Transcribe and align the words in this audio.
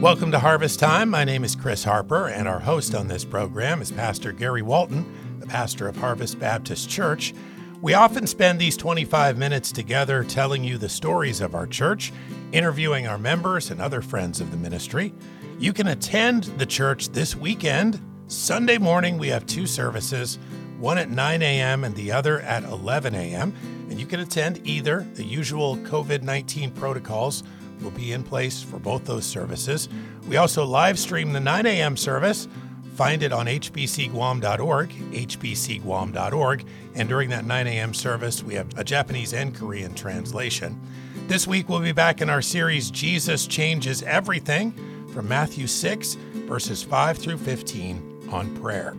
Welcome 0.00 0.30
to 0.30 0.38
Harvest 0.38 0.78
Time. 0.78 1.10
My 1.10 1.24
name 1.24 1.42
is 1.42 1.56
Chris 1.56 1.82
Harper, 1.82 2.28
and 2.28 2.46
our 2.46 2.60
host 2.60 2.94
on 2.94 3.08
this 3.08 3.24
program 3.24 3.82
is 3.82 3.90
Pastor 3.90 4.30
Gary 4.30 4.62
Walton, 4.62 5.04
the 5.40 5.46
pastor 5.48 5.88
of 5.88 5.96
Harvest 5.96 6.38
Baptist 6.38 6.88
Church. 6.88 7.34
We 7.82 7.94
often 7.94 8.28
spend 8.28 8.60
these 8.60 8.76
25 8.76 9.36
minutes 9.36 9.72
together 9.72 10.22
telling 10.22 10.62
you 10.62 10.78
the 10.78 10.88
stories 10.88 11.40
of 11.40 11.56
our 11.56 11.66
church, 11.66 12.12
interviewing 12.52 13.08
our 13.08 13.18
members 13.18 13.72
and 13.72 13.82
other 13.82 14.00
friends 14.00 14.40
of 14.40 14.52
the 14.52 14.56
ministry. 14.56 15.12
You 15.58 15.72
can 15.72 15.88
attend 15.88 16.44
the 16.44 16.66
church 16.66 17.08
this 17.08 17.34
weekend. 17.34 18.00
Sunday 18.28 18.78
morning, 18.78 19.18
we 19.18 19.26
have 19.28 19.46
two 19.46 19.66
services, 19.66 20.38
one 20.78 20.98
at 20.98 21.10
9 21.10 21.42
a.m. 21.42 21.82
and 21.82 21.96
the 21.96 22.12
other 22.12 22.38
at 22.42 22.62
11 22.62 23.16
a.m. 23.16 23.52
And 23.90 23.98
you 23.98 24.06
can 24.06 24.20
attend 24.20 24.64
either. 24.64 25.04
The 25.14 25.24
usual 25.24 25.76
COVID 25.78 26.22
19 26.22 26.70
protocols 26.70 27.42
will 27.82 27.90
be 27.90 28.12
in 28.12 28.22
place 28.22 28.62
for 28.62 28.78
both 28.78 29.04
those 29.04 29.24
services. 29.24 29.88
We 30.28 30.36
also 30.36 30.64
live 30.64 30.98
stream 30.98 31.32
the 31.32 31.40
9 31.40 31.66
a.m. 31.66 31.96
service. 31.96 32.48
Find 32.94 33.22
it 33.22 33.32
on 33.32 33.46
hbcguam.org, 33.46 34.90
hbcguam.org, 34.90 36.64
and 36.94 37.08
during 37.08 37.30
that 37.30 37.44
9 37.44 37.66
a.m. 37.68 37.94
service, 37.94 38.42
we 38.42 38.54
have 38.54 38.76
a 38.76 38.82
Japanese 38.82 39.32
and 39.32 39.54
Korean 39.54 39.94
translation. 39.94 40.80
This 41.28 41.46
week, 41.46 41.68
we'll 41.68 41.80
be 41.80 41.92
back 41.92 42.20
in 42.20 42.28
our 42.28 42.42
series, 42.42 42.90
Jesus 42.90 43.46
Changes 43.46 44.02
Everything, 44.02 44.72
from 45.12 45.28
Matthew 45.28 45.66
6, 45.66 46.14
verses 46.46 46.82
5 46.82 47.18
through 47.18 47.38
15 47.38 48.30
on 48.30 48.56
prayer. 48.56 48.96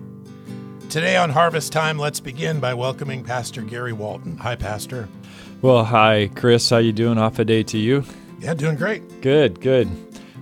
Today 0.90 1.18
on 1.18 1.30
Harvest 1.30 1.72
Time, 1.72 2.00
let's 2.00 2.20
begin 2.20 2.60
by 2.60 2.74
welcoming 2.74 3.24
Pastor 3.24 3.62
Gary 3.62 3.94
Walton. 3.94 4.38
Hi, 4.38 4.56
Pastor. 4.56 5.10
Well, 5.62 5.84
hi, 5.84 6.32
Chris. 6.36 6.70
How 6.70 6.78
you 6.78 6.94
doing? 6.94 7.18
Hafa 7.18 7.46
Adai 7.46 7.68
to 7.68 7.78
you. 7.78 8.06
Yeah, 8.40 8.54
doing 8.54 8.78
great. 8.78 9.22
Good, 9.22 9.60
good. 9.60 9.90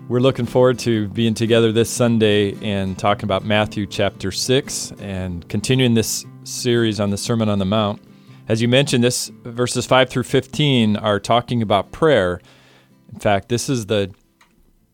We're 0.07 0.19
looking 0.19 0.45
forward 0.45 0.77
to 0.79 1.07
being 1.09 1.33
together 1.33 1.71
this 1.71 1.89
Sunday 1.89 2.53
and 2.63 2.97
talking 2.97 3.23
about 3.23 3.43
Matthew 3.43 3.87
chapter 3.87 4.31
6 4.31 4.93
and 4.99 5.47
continuing 5.49 5.95
this 5.95 6.23
series 6.43 6.99
on 6.99 7.09
the 7.09 7.17
Sermon 7.17 7.49
on 7.49 7.57
the 7.57 7.65
Mount. 7.65 7.99
As 8.47 8.61
you 8.61 8.67
mentioned, 8.67 9.03
this 9.03 9.31
verses 9.43 9.87
5 9.87 10.11
through 10.11 10.23
15 10.23 10.95
are 10.95 11.19
talking 11.19 11.63
about 11.63 11.91
prayer. 11.91 12.39
In 13.11 13.19
fact, 13.19 13.49
this 13.49 13.67
is 13.67 13.87
the 13.87 14.13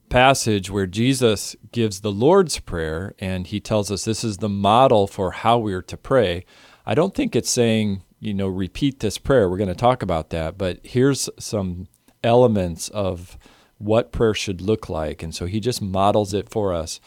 passage 0.07 0.71
where 0.71 0.87
Jesus 0.87 1.57
gives 1.73 1.99
the 1.99 2.11
Lord's 2.11 2.57
Prayer 2.59 3.15
and 3.19 3.47
he 3.47 3.59
tells 3.59 3.91
us 3.91 4.05
this 4.05 4.23
is 4.23 4.37
the 4.37 4.47
model 4.47 5.07
for 5.07 5.31
how 5.31 5.57
we 5.57 5.73
are 5.73 5.81
to 5.81 5.97
pray. 5.97 6.45
I 6.85 6.95
don't 6.95 7.13
think 7.13 7.35
it's 7.35 7.49
saying, 7.49 8.01
you 8.21 8.33
know, 8.33 8.47
repeat 8.47 9.01
this 9.01 9.17
prayer. 9.17 9.49
We're 9.49 9.57
going 9.57 9.67
to 9.67 9.75
talk 9.75 10.01
about 10.01 10.29
that, 10.29 10.57
but 10.57 10.79
here's 10.83 11.29
some 11.37 11.89
elements 12.23 12.89
of 12.89 13.37
what 13.77 14.11
prayer 14.11 14.33
should 14.33 14.61
look 14.61 14.89
like. 14.89 15.21
And 15.21 15.35
so 15.35 15.45
he 15.45 15.59
just 15.59 15.81
models 15.81 16.33
it 16.33 16.49
for 16.49 16.73
us. 16.73 16.99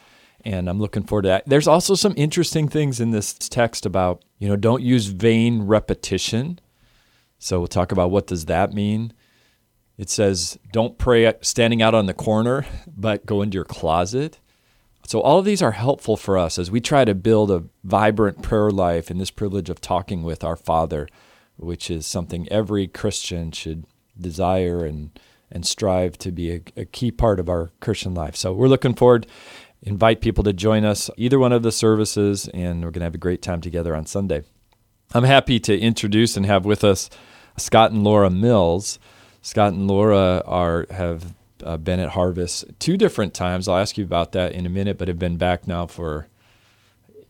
And 0.45 0.69
I'm 0.69 0.79
looking 0.79 1.03
forward 1.03 1.23
to 1.23 1.29
that. 1.29 1.45
There's 1.47 1.67
also 1.67 1.95
some 1.95 2.15
interesting 2.17 2.69
things 2.69 3.01
in 3.01 3.11
this 3.11 3.35
text 3.35 3.85
about, 3.85 4.25
you 4.39 4.49
know, 4.49 4.57
don't 4.57 4.83
use 4.83 5.07
vain 5.07 5.63
repetition. 5.63 6.61
So 7.39 7.59
we'll 7.59 7.67
talk 7.67 7.93
about 7.93 8.11
what 8.11 8.27
does 8.27 8.47
that 8.47 8.73
mean. 8.73 9.13
It 9.99 10.11
says, 10.11 10.59
don't 10.73 10.99
pray 10.99 11.33
standing 11.41 11.83
out 11.83 11.95
on 11.95 12.07
the 12.07 12.15
corner, 12.15 12.67
but 12.97 13.27
go 13.27 13.43
into 13.43 13.57
your 13.57 13.65
closet. 13.65 14.39
So 15.07 15.21
all 15.21 15.39
of 15.39 15.45
these 15.45 15.63
are 15.63 15.73
helpful 15.73 16.17
for 16.17 16.37
us 16.37 16.59
as 16.59 16.71
we 16.71 16.81
try 16.81 17.05
to 17.05 17.15
build 17.15 17.51
a 17.51 17.65
vibrant 17.85 18.43
prayer 18.43 18.71
life 18.71 19.09
and 19.09 19.21
this 19.21 19.31
privilege 19.31 19.71
of 19.71 19.81
talking 19.81 20.23
with 20.23 20.43
our 20.43 20.57
Father, 20.57 21.09
which 21.57 21.91
is 21.91 22.07
something 22.07 22.49
every 22.51 22.89
Christian 22.89 23.53
should 23.53 23.85
desire 24.21 24.85
and 24.85 25.19
and 25.51 25.65
strive 25.65 26.19
to 26.19 26.33
be 26.33 26.51
a, 26.51 26.61
a, 26.77 26.85
key 26.85 27.13
part 27.13 27.39
of 27.39 27.49
our 27.49 27.71
Christian 27.81 28.15
life. 28.15 28.35
So 28.35 28.53
we're 28.53 28.67
looking 28.67 28.95
forward. 28.95 29.29
Invite 29.83 30.21
people 30.21 30.43
to 30.43 30.53
join 30.53 30.85
us 30.85 31.09
either 31.17 31.39
one 31.39 31.53
of 31.53 31.63
the 31.63 31.71
services, 31.71 32.49
and 32.49 32.83
we're 32.83 32.91
going 32.91 33.01
to 33.01 33.07
have 33.07 33.15
a 33.15 33.19
great 33.19 33.43
time 33.43 33.61
together 33.61 33.95
on 33.95 34.07
Sunday. 34.07 34.43
I'm 35.15 35.23
happy 35.23 35.61
to 35.61 35.79
introduce 35.79 36.37
and 36.37 36.47
have 36.47 36.65
with 36.65 36.83
us 36.83 37.09
Scott 37.57 37.93
and 37.93 38.03
Laura 38.03 38.29
Mills. 38.29 38.99
Scott 39.41 39.73
and 39.73 39.87
Laura 39.87 40.43
are 40.45 40.87
have 40.91 41.35
uh, 41.63 41.77
been 41.77 42.01
at 42.01 42.11
Harvest 42.11 42.65
two 42.81 42.97
different 42.97 43.33
times. 43.33 43.69
I'll 43.69 43.79
ask 43.79 43.97
you 43.97 44.05
about 44.05 44.33
that 44.33 44.53
in 44.53 44.67
a 44.67 44.71
minute, 44.71 44.99
but 44.99 45.09
have 45.09 45.19
been 45.19 45.37
back 45.37 45.69
now 45.69 45.87
for 45.87 46.27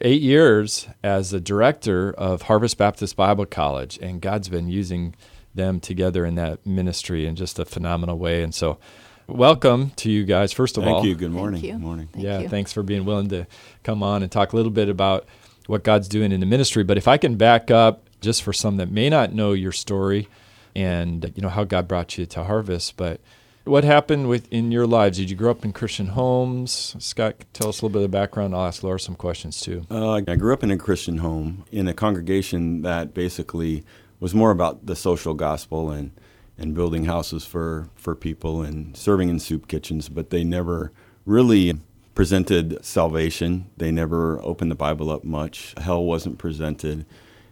eight 0.00 0.22
years 0.22 0.88
as 1.02 1.30
the 1.30 1.40
director 1.40 2.12
of 2.12 2.42
Harvest 2.42 2.78
Baptist 2.78 3.16
Bible 3.16 3.46
College, 3.46 3.98
and 4.00 4.20
God's 4.20 4.48
been 4.48 4.68
using 4.68 5.14
them 5.56 5.80
together 5.80 6.24
in 6.24 6.36
that 6.36 6.64
ministry 6.64 7.26
in 7.26 7.36
just 7.36 7.58
a 7.58 7.64
phenomenal 7.64 8.18
way. 8.18 8.42
And 8.42 8.54
so, 8.54 8.78
welcome 9.26 9.90
to 9.96 10.10
you 10.10 10.24
guys. 10.24 10.52
First 10.52 10.76
of 10.76 10.84
Thank 10.84 10.94
all, 10.94 11.02
Thank 11.02 11.10
you. 11.10 11.16
Good 11.16 11.32
morning. 11.32 11.60
Thank 11.60 11.64
you. 11.64 11.72
Good 11.72 11.82
morning. 11.82 12.08
Thank 12.12 12.24
yeah, 12.24 12.38
you. 12.40 12.48
thanks 12.48 12.72
for 12.72 12.82
being 12.82 13.04
willing 13.04 13.28
to 13.28 13.46
come 13.82 14.02
on 14.02 14.22
and 14.22 14.30
talk 14.30 14.52
a 14.52 14.56
little 14.56 14.70
bit 14.70 14.88
about 14.88 15.26
what 15.66 15.82
God's 15.82 16.08
doing 16.08 16.32
in 16.32 16.40
the 16.40 16.46
ministry. 16.46 16.84
But 16.84 16.96
if 16.96 17.08
I 17.08 17.16
can 17.16 17.36
back 17.36 17.70
up 17.70 18.08
just 18.20 18.42
for 18.42 18.52
some 18.52 18.76
that 18.76 18.90
may 18.90 19.10
not 19.10 19.32
know 19.32 19.52
your 19.52 19.72
story 19.72 20.28
and 20.74 21.32
you 21.34 21.42
know 21.42 21.48
how 21.48 21.64
God 21.64 21.88
brought 21.88 22.16
you 22.18 22.26
to 22.26 22.44
Harvest, 22.44 22.96
but 22.96 23.20
what 23.64 23.82
happened 23.82 24.28
with 24.28 24.50
in 24.52 24.70
your 24.70 24.86
lives? 24.86 25.18
Did 25.18 25.28
you 25.28 25.36
grow 25.36 25.50
up 25.50 25.64
in 25.64 25.72
Christian 25.72 26.08
homes? 26.08 26.94
Scott, 27.00 27.34
tell 27.52 27.68
us 27.68 27.80
a 27.80 27.84
little 27.84 27.90
bit 27.90 28.04
of 28.04 28.10
the 28.10 28.16
background. 28.16 28.54
I'll 28.54 28.66
ask 28.66 28.82
Laura 28.82 29.00
some 29.00 29.16
questions 29.16 29.60
too. 29.60 29.84
Uh, 29.90 30.22
I 30.26 30.36
grew 30.36 30.52
up 30.52 30.62
in 30.62 30.70
a 30.70 30.76
Christian 30.76 31.18
home 31.18 31.64
in 31.72 31.88
a 31.88 31.94
congregation 31.94 32.82
that 32.82 33.12
basically 33.12 33.84
was 34.20 34.34
more 34.34 34.50
about 34.50 34.86
the 34.86 34.96
social 34.96 35.34
gospel 35.34 35.90
and 35.90 36.10
and 36.58 36.74
building 36.74 37.04
houses 37.04 37.44
for, 37.44 37.88
for 37.96 38.14
people 38.14 38.62
and 38.62 38.96
serving 38.96 39.28
in 39.28 39.38
soup 39.38 39.68
kitchens, 39.68 40.08
but 40.08 40.30
they 40.30 40.44
never 40.44 40.92
really 41.24 41.78
presented 42.14 42.82
salvation. 42.84 43.70
They 43.76 43.90
never 43.90 44.40
opened 44.42 44.70
the 44.70 44.76
Bible 44.76 45.10
up 45.10 45.22
much. 45.22 45.74
Hell 45.76 46.04
wasn't 46.04 46.38
presented. 46.38 47.04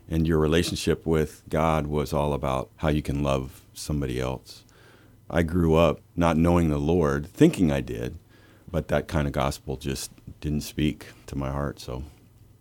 And 0.09 0.27
your 0.27 0.39
relationship 0.39 1.07
with 1.07 1.43
God 1.49 1.87
was 1.87 2.13
all 2.13 2.33
about 2.33 2.71
how 2.77 2.89
you 2.89 3.03
can 3.03 3.23
love 3.23 3.63
somebody 3.75 4.21
else. 4.21 4.65
I 5.29 5.43
grew 5.43 5.75
up 5.75 6.01
not 6.15 6.37
knowing 6.37 6.71
the 6.71 6.79
Lord, 6.79 7.27
thinking 7.27 7.73
I 7.73 7.81
did, 7.81 8.19
but 8.71 8.89
that 8.89 9.09
kind 9.09 9.27
of 9.27 9.33
gospel 9.33 9.77
just 9.77 10.11
didn't 10.41 10.63
speak 10.63 11.07
to 11.27 11.37
my 11.37 11.51
heart. 11.51 11.81
So, 11.81 12.05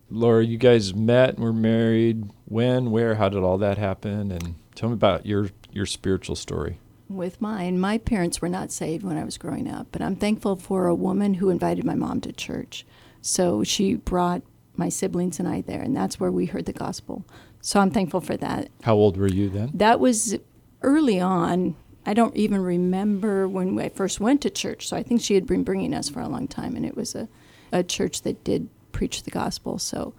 Laura, 0.10 0.46
you 0.46 0.58
guys 0.58 0.94
met 0.94 1.36
and 1.36 1.44
were 1.44 1.54
married. 1.54 2.30
When, 2.46 2.92
where, 2.92 3.16
how 3.16 3.30
did 3.30 3.44
all 3.44 3.58
that 3.60 3.78
happen? 3.78 4.32
And 4.32 4.56
tell 4.76 4.90
me 4.90 4.94
about 4.94 5.26
your 5.26 5.50
your 5.72 5.86
spiritual 5.86 6.36
story. 6.36 6.80
With 7.10 7.42
mine, 7.42 7.80
my 7.80 7.98
parents 7.98 8.42
were 8.42 8.50
not 8.50 8.72
saved 8.72 9.04
when 9.04 9.18
I 9.18 9.24
was 9.24 9.38
growing 9.38 9.70
up, 9.70 9.88
but 9.92 10.02
I'm 10.02 10.16
thankful 10.16 10.56
for 10.56 10.88
a 10.88 10.96
woman 10.96 11.36
who 11.36 11.50
invited 11.50 11.84
my 11.84 11.96
mom 11.96 12.22
to 12.22 12.32
church. 12.32 12.86
So 13.22 13.64
she 13.64 13.96
brought 13.96 14.42
my 14.76 14.90
siblings 14.90 15.40
and 15.40 15.48
I 15.48 15.62
there, 15.62 15.82
and 15.82 15.96
that's 15.96 16.20
where 16.20 16.32
we 16.32 16.46
heard 16.46 16.66
the 16.66 16.74
gospel. 16.74 17.26
So 17.62 17.80
I'm 17.80 17.92
thankful 17.92 18.22
for 18.22 18.38
that. 18.38 18.70
How 18.84 18.96
old 18.96 19.18
were 19.18 19.28
you 19.28 19.50
then? 19.50 19.72
That 19.74 20.00
was 20.00 20.38
early 20.82 21.20
on. 21.20 21.76
I 22.06 22.14
don't 22.14 22.36
even 22.36 22.62
remember 22.62 23.48
when 23.48 23.80
I 23.80 23.90
first 23.90 24.20
went 24.20 24.42
to 24.42 24.50
church. 24.50 24.88
So 24.88 24.98
I 24.98 25.04
think 25.04 25.22
she 25.22 25.36
had 25.36 25.48
been 25.48 25.64
bringing 25.64 25.94
us 25.94 26.10
for 26.10 26.20
a 26.20 26.28
long 26.28 26.48
time, 26.48 26.76
and 26.76 26.86
it 26.86 26.96
was 26.96 27.16
a, 27.16 27.30
a 27.72 27.84
church 27.84 28.24
that 28.24 28.44
did 28.44 28.70
preach 28.94 29.24
the 29.24 29.32
gospel. 29.32 29.78
So 29.78 30.14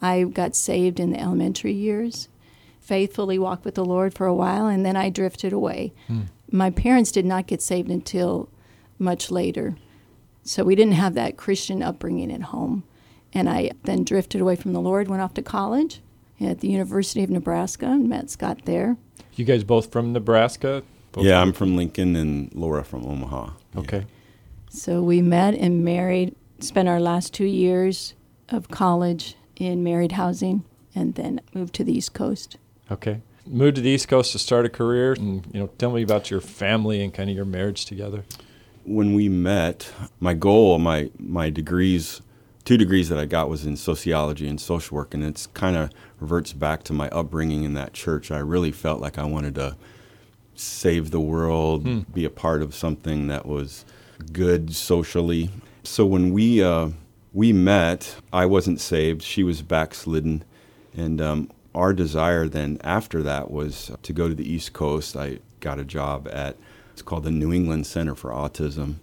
I 0.00 0.22
got 0.22 0.54
saved 0.54 1.00
in 1.00 1.10
the 1.10 1.20
elementary 1.20 1.72
years 1.72 2.28
faithfully 2.88 3.38
walked 3.38 3.66
with 3.66 3.74
the 3.74 3.84
Lord 3.84 4.14
for 4.14 4.26
a 4.26 4.34
while, 4.34 4.66
and 4.66 4.84
then 4.84 4.96
I 4.96 5.10
drifted 5.10 5.52
away. 5.52 5.92
Hmm. 6.06 6.22
My 6.50 6.70
parents 6.70 7.12
did 7.12 7.26
not 7.26 7.46
get 7.46 7.60
saved 7.60 7.90
until 7.90 8.48
much 8.98 9.30
later. 9.30 9.76
So 10.42 10.64
we 10.64 10.74
didn't 10.74 10.94
have 10.94 11.12
that 11.12 11.36
Christian 11.36 11.82
upbringing 11.82 12.32
at 12.32 12.44
home. 12.44 12.84
And 13.34 13.46
I 13.46 13.72
then 13.84 14.04
drifted 14.04 14.40
away 14.40 14.56
from 14.56 14.72
the 14.72 14.80
Lord, 14.80 15.08
went 15.08 15.20
off 15.20 15.34
to 15.34 15.42
college 15.42 16.00
at 16.40 16.60
the 16.60 16.68
University 16.68 17.22
of 17.22 17.28
Nebraska 17.28 17.84
and 17.84 18.08
met 18.08 18.30
Scott 18.30 18.60
there. 18.64 18.96
You 19.34 19.44
guys 19.44 19.64
both 19.64 19.92
from 19.92 20.14
Nebraska? 20.14 20.82
Both 21.12 21.26
yeah, 21.26 21.42
I'm 21.42 21.52
from 21.52 21.76
Lincoln 21.76 22.16
and 22.16 22.50
Laura 22.54 22.84
from 22.84 23.04
Omaha. 23.04 23.50
Okay. 23.76 23.98
Yeah. 23.98 24.04
So 24.70 25.02
we 25.02 25.20
met 25.20 25.52
and 25.52 25.84
married, 25.84 26.34
spent 26.60 26.88
our 26.88 27.00
last 27.00 27.34
two 27.34 27.44
years 27.44 28.14
of 28.50 28.68
college 28.68 29.36
in 29.56 29.82
married 29.82 30.12
housing, 30.12 30.64
and 30.94 31.14
then 31.14 31.40
moved 31.54 31.74
to 31.74 31.84
the 31.84 31.92
East 31.92 32.14
Coast. 32.14 32.56
Okay. 32.90 33.20
Moved 33.46 33.76
to 33.76 33.82
the 33.82 33.90
East 33.90 34.08
Coast 34.08 34.32
to 34.32 34.38
start 34.38 34.66
a 34.66 34.68
career, 34.68 35.14
and 35.14 35.46
you 35.52 35.60
know, 35.60 35.68
tell 35.78 35.90
me 35.92 36.02
about 36.02 36.30
your 36.30 36.40
family 36.40 37.02
and 37.02 37.12
kind 37.12 37.30
of 37.30 37.36
your 37.36 37.44
marriage 37.44 37.86
together. 37.86 38.24
When 38.84 39.14
we 39.14 39.28
met, 39.28 39.90
my 40.20 40.34
goal, 40.34 40.78
my 40.78 41.10
my 41.18 41.50
degrees, 41.50 42.20
two 42.64 42.76
degrees 42.76 43.08
that 43.08 43.18
I 43.18 43.24
got 43.24 43.48
was 43.48 43.64
in 43.64 43.76
sociology 43.76 44.48
and 44.48 44.60
social 44.60 44.96
work, 44.96 45.14
and 45.14 45.24
it's 45.24 45.46
kind 45.46 45.76
of 45.76 45.90
reverts 46.20 46.52
back 46.52 46.82
to 46.84 46.92
my 46.92 47.08
upbringing 47.08 47.64
in 47.64 47.74
that 47.74 47.94
church. 47.94 48.30
I 48.30 48.38
really 48.38 48.72
felt 48.72 49.00
like 49.00 49.18
I 49.18 49.24
wanted 49.24 49.54
to 49.56 49.76
save 50.54 51.10
the 51.10 51.20
world, 51.20 51.82
hmm. 51.84 52.00
be 52.12 52.24
a 52.24 52.30
part 52.30 52.62
of 52.62 52.74
something 52.74 53.28
that 53.28 53.46
was 53.46 53.84
good 54.32 54.74
socially. 54.74 55.50
So 55.84 56.04
when 56.04 56.32
we 56.32 56.62
uh, 56.62 56.90
we 57.32 57.52
met, 57.52 58.16
I 58.32 58.46
wasn't 58.46 58.80
saved; 58.80 59.22
she 59.22 59.42
was 59.42 59.62
backslidden, 59.62 60.44
and 60.96 61.20
um, 61.20 61.50
our 61.74 61.92
desire 61.92 62.48
then 62.48 62.78
after 62.82 63.22
that 63.22 63.50
was 63.50 63.90
to 64.02 64.12
go 64.12 64.28
to 64.28 64.34
the 64.34 64.50
East 64.50 64.72
Coast. 64.72 65.16
I 65.16 65.38
got 65.60 65.78
a 65.78 65.84
job 65.84 66.28
at 66.32 66.56
it's 66.92 67.02
called 67.02 67.24
the 67.24 67.30
New 67.30 67.52
England 67.52 67.86
Center 67.86 68.14
for 68.14 68.30
Autism 68.30 68.96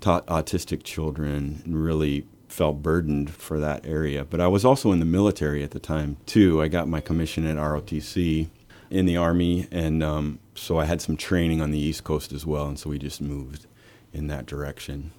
taught 0.00 0.26
autistic 0.26 0.82
children 0.82 1.62
and 1.64 1.82
really 1.82 2.26
felt 2.48 2.82
burdened 2.82 3.30
for 3.30 3.60
that 3.60 3.84
area. 3.86 4.24
But 4.24 4.40
I 4.40 4.46
was 4.46 4.64
also 4.64 4.92
in 4.92 5.00
the 5.00 5.04
military 5.04 5.62
at 5.62 5.72
the 5.72 5.78
time 5.78 6.16
too. 6.26 6.62
I 6.62 6.68
got 6.68 6.88
my 6.88 7.00
commission 7.00 7.46
at 7.46 7.56
ROTC 7.56 8.48
in 8.90 9.06
the 9.06 9.16
Army, 9.16 9.68
and 9.70 10.02
um, 10.02 10.38
so 10.54 10.78
I 10.78 10.86
had 10.86 11.02
some 11.02 11.16
training 11.16 11.60
on 11.60 11.70
the 11.72 11.78
East 11.78 12.04
Coast 12.04 12.32
as 12.32 12.46
well, 12.46 12.66
and 12.68 12.78
so 12.78 12.90
we 12.90 12.98
just 12.98 13.20
moved 13.20 13.66
in 14.12 14.28
that 14.28 14.46
direction. 14.46 15.12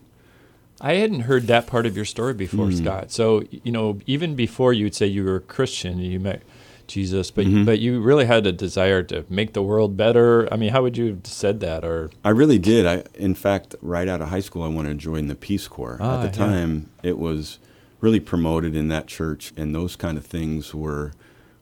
I 0.81 0.93
hadn't 0.95 1.21
heard 1.21 1.47
that 1.47 1.67
part 1.67 1.85
of 1.85 1.95
your 1.95 2.05
story 2.05 2.33
before, 2.33 2.67
Mm. 2.67 2.77
Scott. 2.77 3.11
So 3.11 3.43
you 3.63 3.71
know, 3.71 3.99
even 4.05 4.35
before 4.35 4.73
you'd 4.73 4.95
say 4.95 5.07
you 5.07 5.23
were 5.23 5.35
a 5.37 5.41
Christian, 5.41 5.99
you 5.99 6.19
met 6.19 6.41
Jesus, 6.87 7.29
but 7.31 7.45
Mhm. 7.45 7.65
but 7.65 7.79
you 7.79 7.99
really 7.99 8.25
had 8.25 8.47
a 8.47 8.51
desire 8.51 9.03
to 9.03 9.23
make 9.29 9.53
the 9.53 9.61
world 9.61 9.95
better. 9.97 10.51
I 10.51 10.57
mean, 10.57 10.71
how 10.71 10.81
would 10.81 10.97
you 10.97 11.05
have 11.07 11.19
said 11.25 11.59
that? 11.59 11.83
Or 11.83 12.09
I 12.25 12.29
really 12.29 12.57
did. 12.57 12.85
I, 12.87 13.03
in 13.15 13.35
fact, 13.35 13.75
right 13.81 14.07
out 14.07 14.21
of 14.21 14.29
high 14.29 14.39
school, 14.39 14.63
I 14.63 14.69
wanted 14.69 14.89
to 14.89 14.95
join 14.95 15.27
the 15.27 15.35
Peace 15.35 15.67
Corps. 15.67 15.97
Ah, 15.99 16.23
At 16.23 16.33
the 16.33 16.39
yeah. 16.39 16.45
time, 16.47 16.89
it 17.03 17.19
was 17.19 17.59
really 18.01 18.19
promoted 18.21 18.75
in 18.75 18.87
that 18.87 19.05
church, 19.07 19.51
and 19.57 19.75
those 19.75 19.95
kind 19.95 20.17
of 20.17 20.25
things 20.25 20.73
were 20.73 21.11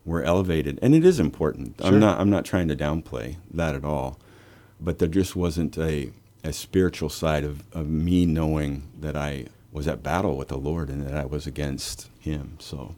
were 0.06 0.24
elevated. 0.24 0.80
And 0.82 0.96
it 0.96 1.04
is 1.04 1.20
important. 1.20 1.76
Sure. 1.82 1.88
I'm 1.92 2.00
not 2.00 2.20
I'm 2.22 2.30
not 2.30 2.46
trying 2.46 2.70
to 2.70 2.76
downplay 2.78 3.36
that 3.54 3.76
at 3.76 3.84
all, 3.84 4.18
but 4.80 5.00
there 5.00 5.10
just 5.10 5.36
wasn't 5.36 5.78
a 5.78 6.12
a 6.44 6.54
spiritual 6.54 7.10
side 7.10 7.44
of, 7.44 7.64
of 7.74 7.88
me 7.88 8.26
knowing 8.26 8.90
that 9.00 9.16
I 9.16 9.48
was 9.72 9.88
at 9.88 10.04
battle 10.04 10.38
with 10.38 10.48
the 10.48 10.58
Lord 10.58 10.90
and 10.90 11.06
that 11.06 11.16
I 11.16 11.26
was 11.26 11.46
against 11.46 12.10
Him. 12.20 12.58
So 12.60 12.96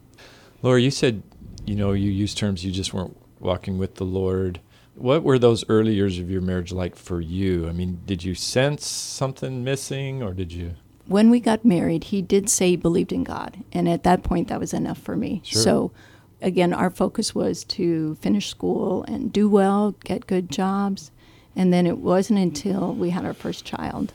Laura, 0.62 0.80
you 0.80 0.90
said, 0.90 1.22
you 1.64 1.74
know, 1.74 1.92
you 1.92 2.10
used 2.10 2.38
terms 2.38 2.64
you 2.64 2.72
just 2.72 2.94
weren't 2.94 3.16
walking 3.38 3.78
with 3.78 3.96
the 3.96 4.04
Lord. 4.04 4.60
What 4.94 5.22
were 5.22 5.38
those 5.38 5.64
early 5.68 5.94
years 5.94 6.18
of 6.18 6.30
your 6.30 6.42
marriage 6.42 6.72
like 6.72 6.96
for 6.96 7.20
you? 7.20 7.68
I 7.68 7.72
mean, 7.72 8.00
did 8.04 8.22
you 8.22 8.34
sense 8.34 8.86
something 8.86 9.64
missing, 9.64 10.22
or 10.22 10.34
did 10.34 10.52
you? 10.52 10.74
when 11.10 11.28
we 11.28 11.40
got 11.40 11.64
married, 11.64 12.04
he 12.04 12.22
did 12.22 12.48
say 12.48 12.70
he 12.70 12.76
believed 12.76 13.12
in 13.12 13.24
God. 13.24 13.64
And 13.72 13.88
at 13.88 14.04
that 14.04 14.22
point, 14.22 14.46
that 14.46 14.60
was 14.60 14.72
enough 14.72 14.98
for 14.98 15.16
me. 15.16 15.40
Sure. 15.44 15.60
So, 15.60 15.92
again, 16.40 16.72
our 16.72 16.88
focus 16.88 17.34
was 17.34 17.64
to 17.64 18.14
finish 18.20 18.48
school 18.48 19.04
and 19.08 19.32
do 19.32 19.48
well, 19.48 19.96
get 20.04 20.28
good 20.28 20.52
jobs. 20.52 21.10
And 21.56 21.72
then 21.72 21.86
it 21.86 21.98
wasn't 21.98 22.38
until 22.38 22.94
we 22.94 23.10
had 23.10 23.24
our 23.24 23.34
first 23.34 23.64
child. 23.64 24.12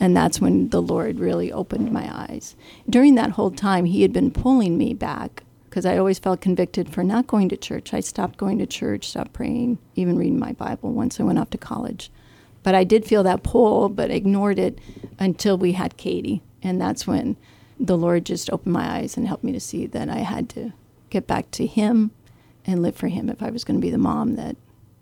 And 0.00 0.16
that's 0.16 0.40
when 0.40 0.68
the 0.68 0.82
Lord 0.82 1.18
really 1.18 1.52
opened 1.52 1.92
my 1.92 2.08
eyes. 2.12 2.54
During 2.88 3.14
that 3.16 3.32
whole 3.32 3.50
time, 3.50 3.84
he 3.84 4.02
had 4.02 4.12
been 4.12 4.30
pulling 4.30 4.78
me 4.78 4.94
back 4.94 5.42
because 5.68 5.84
I 5.84 5.98
always 5.98 6.18
felt 6.18 6.40
convicted 6.40 6.88
for 6.88 7.04
not 7.04 7.26
going 7.26 7.48
to 7.50 7.56
church. 7.56 7.92
I 7.92 8.00
stopped 8.00 8.38
going 8.38 8.58
to 8.58 8.66
church, 8.66 9.08
stopped 9.08 9.32
praying, 9.32 9.78
even 9.96 10.16
reading 10.16 10.38
my 10.38 10.52
Bible 10.52 10.92
once 10.92 11.20
I 11.20 11.24
went 11.24 11.38
off 11.38 11.50
to 11.50 11.58
college. 11.58 12.10
But 12.62 12.74
I 12.74 12.84
did 12.84 13.04
feel 13.04 13.22
that 13.24 13.42
pull, 13.42 13.88
but 13.88 14.10
ignored 14.10 14.58
it 14.58 14.78
until 15.18 15.58
we 15.58 15.72
had 15.72 15.96
Katie. 15.96 16.42
And 16.62 16.80
that's 16.80 17.06
when 17.06 17.36
the 17.78 17.96
Lord 17.96 18.24
just 18.26 18.50
opened 18.50 18.72
my 18.72 18.98
eyes 18.98 19.16
and 19.16 19.28
helped 19.28 19.44
me 19.44 19.52
to 19.52 19.60
see 19.60 19.86
that 19.86 20.08
I 20.08 20.18
had 20.18 20.48
to 20.50 20.72
get 21.10 21.26
back 21.26 21.50
to 21.52 21.66
Him 21.66 22.10
and 22.64 22.82
live 22.82 22.96
for 22.96 23.08
Him 23.08 23.28
if 23.28 23.42
I 23.42 23.50
was 23.50 23.64
going 23.64 23.78
to 23.78 23.84
be 23.84 23.90
the 23.90 23.98
mom 23.98 24.36
that 24.36 24.56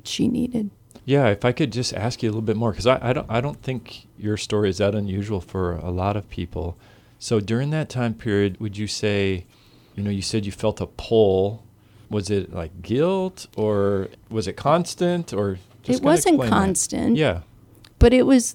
she 0.04 0.28
needed. 0.28 0.70
Yeah, 1.06 1.28
if 1.28 1.44
I 1.44 1.52
could 1.52 1.72
just 1.72 1.94
ask 1.94 2.22
you 2.22 2.28
a 2.28 2.32
little 2.32 2.42
bit 2.42 2.56
more, 2.56 2.72
because 2.72 2.86
I, 2.86 2.98
I 3.00 3.12
don't 3.14 3.26
I 3.30 3.40
don't 3.40 3.62
think 3.62 4.06
your 4.18 4.36
story 4.36 4.68
is 4.68 4.78
that 4.78 4.94
unusual 4.94 5.40
for 5.40 5.76
a 5.76 5.90
lot 5.90 6.16
of 6.16 6.28
people. 6.28 6.76
So 7.20 7.38
during 7.40 7.70
that 7.70 7.88
time 7.88 8.12
period, 8.12 8.58
would 8.60 8.76
you 8.76 8.86
say, 8.88 9.46
you 9.94 10.02
know, 10.02 10.10
you 10.10 10.20
said 10.20 10.44
you 10.44 10.52
felt 10.52 10.80
a 10.80 10.86
pull. 10.86 11.62
Was 12.10 12.28
it 12.30 12.52
like 12.52 12.82
guilt, 12.82 13.46
or 13.56 14.08
was 14.30 14.46
it 14.46 14.52
constant, 14.56 15.32
or 15.32 15.58
just 15.82 16.00
it 16.00 16.04
wasn't 16.04 16.34
explain 16.34 16.50
that. 16.50 16.56
constant, 16.56 17.16
Yeah, 17.16 17.40
but 17.98 18.12
it 18.12 18.24
was. 18.26 18.54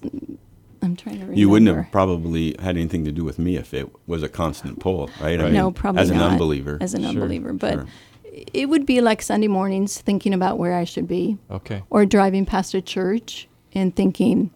I'm 0.84 0.96
trying 0.96 1.16
to 1.16 1.20
remember. 1.22 1.38
you 1.38 1.48
wouldn't 1.50 1.76
have 1.76 1.92
probably 1.92 2.56
had 2.58 2.76
anything 2.76 3.04
to 3.04 3.12
do 3.12 3.24
with 3.24 3.38
me 3.38 3.56
if 3.56 3.72
it 3.74 3.88
was 4.06 4.22
a 4.22 4.28
constant 4.28 4.80
pull, 4.80 5.10
right? 5.20 5.38
I 5.38 5.44
Right. 5.44 5.52
no, 5.52 5.70
probably 5.70 6.00
as 6.02 6.10
an 6.10 6.18
unbeliever. 6.20 6.78
As 6.80 6.94
an 6.94 7.02
Sure, 7.02 7.10
unbeliever, 7.10 7.52
but 7.52 7.74
sure. 7.74 7.86
It 8.32 8.68
would 8.68 8.86
be 8.86 9.00
like 9.00 9.22
Sunday 9.22 9.48
mornings 9.48 10.00
thinking 10.00 10.32
about 10.32 10.58
where 10.58 10.74
I 10.74 10.84
should 10.84 11.06
be, 11.06 11.38
okay, 11.50 11.82
or 11.90 12.06
driving 12.06 12.46
past 12.46 12.74
a 12.74 12.80
church 12.80 13.48
and 13.74 13.94
thinking, 13.94 14.50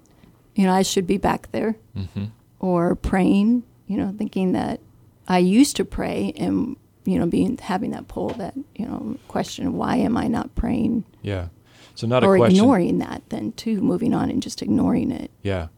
you 0.54 0.64
know, 0.64 0.72
I 0.72 0.82
should 0.82 1.06
be 1.06 1.18
back 1.18 1.50
there, 1.52 1.76
hmm 1.94 2.26
or 2.58 2.94
praying, 2.94 3.62
you 3.86 3.98
know, 3.98 4.14
thinking 4.16 4.52
that 4.52 4.80
I 5.28 5.38
used 5.38 5.76
to 5.76 5.84
pray 5.84 6.32
and 6.36 6.76
you 7.04 7.18
know 7.18 7.26
being 7.26 7.58
having 7.58 7.90
that 7.92 8.08
pull 8.08 8.30
that 8.30 8.54
you 8.74 8.86
know 8.86 9.18
question 9.28 9.74
why 9.74 9.96
am 9.96 10.16
I 10.16 10.26
not 10.26 10.54
praying 10.54 11.04
yeah. 11.22 11.48
So 11.94 12.06
not 12.06 12.24
a 12.24 12.26
or 12.26 12.46
ignoring 12.46 12.98
that 12.98 13.22
then 13.30 13.52
too 13.52 13.80
moving 13.80 14.12
on 14.12 14.30
and 14.30 14.42
just 14.42 14.60
ignoring 14.62 15.10
it. 15.10 15.30
Yeah. 15.42 15.68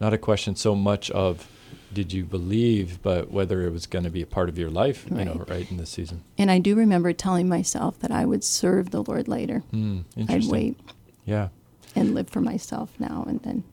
Not 0.00 0.12
a 0.14 0.18
question 0.18 0.54
so 0.54 0.74
much 0.74 1.10
of 1.10 1.48
did 1.92 2.12
you 2.12 2.24
believe, 2.24 3.00
but 3.02 3.30
whether 3.30 3.62
it 3.66 3.70
was 3.72 3.86
going 3.86 4.04
to 4.04 4.10
be 4.10 4.22
a 4.22 4.26
part 4.26 4.48
of 4.48 4.58
your 4.58 4.70
life, 4.70 5.06
you 5.10 5.24
know, 5.24 5.34
Right. 5.34 5.50
right 5.50 5.70
in 5.70 5.76
this 5.78 5.90
season. 5.90 6.22
And 6.36 6.50
I 6.50 6.58
do 6.58 6.74
remember 6.74 7.12
telling 7.12 7.48
myself 7.48 7.98
that 8.00 8.10
I 8.10 8.24
would 8.26 8.44
serve 8.44 8.90
the 8.90 9.02
Lord 9.02 9.26
later. 9.28 9.62
Mm, 9.72 10.04
I'd 10.28 10.44
wait 10.46 10.76
Yeah. 11.24 11.48
and 11.96 12.14
live 12.14 12.28
for 12.28 12.40
myself 12.40 12.90
now 12.98 13.24
and 13.28 13.40
then 13.40 13.64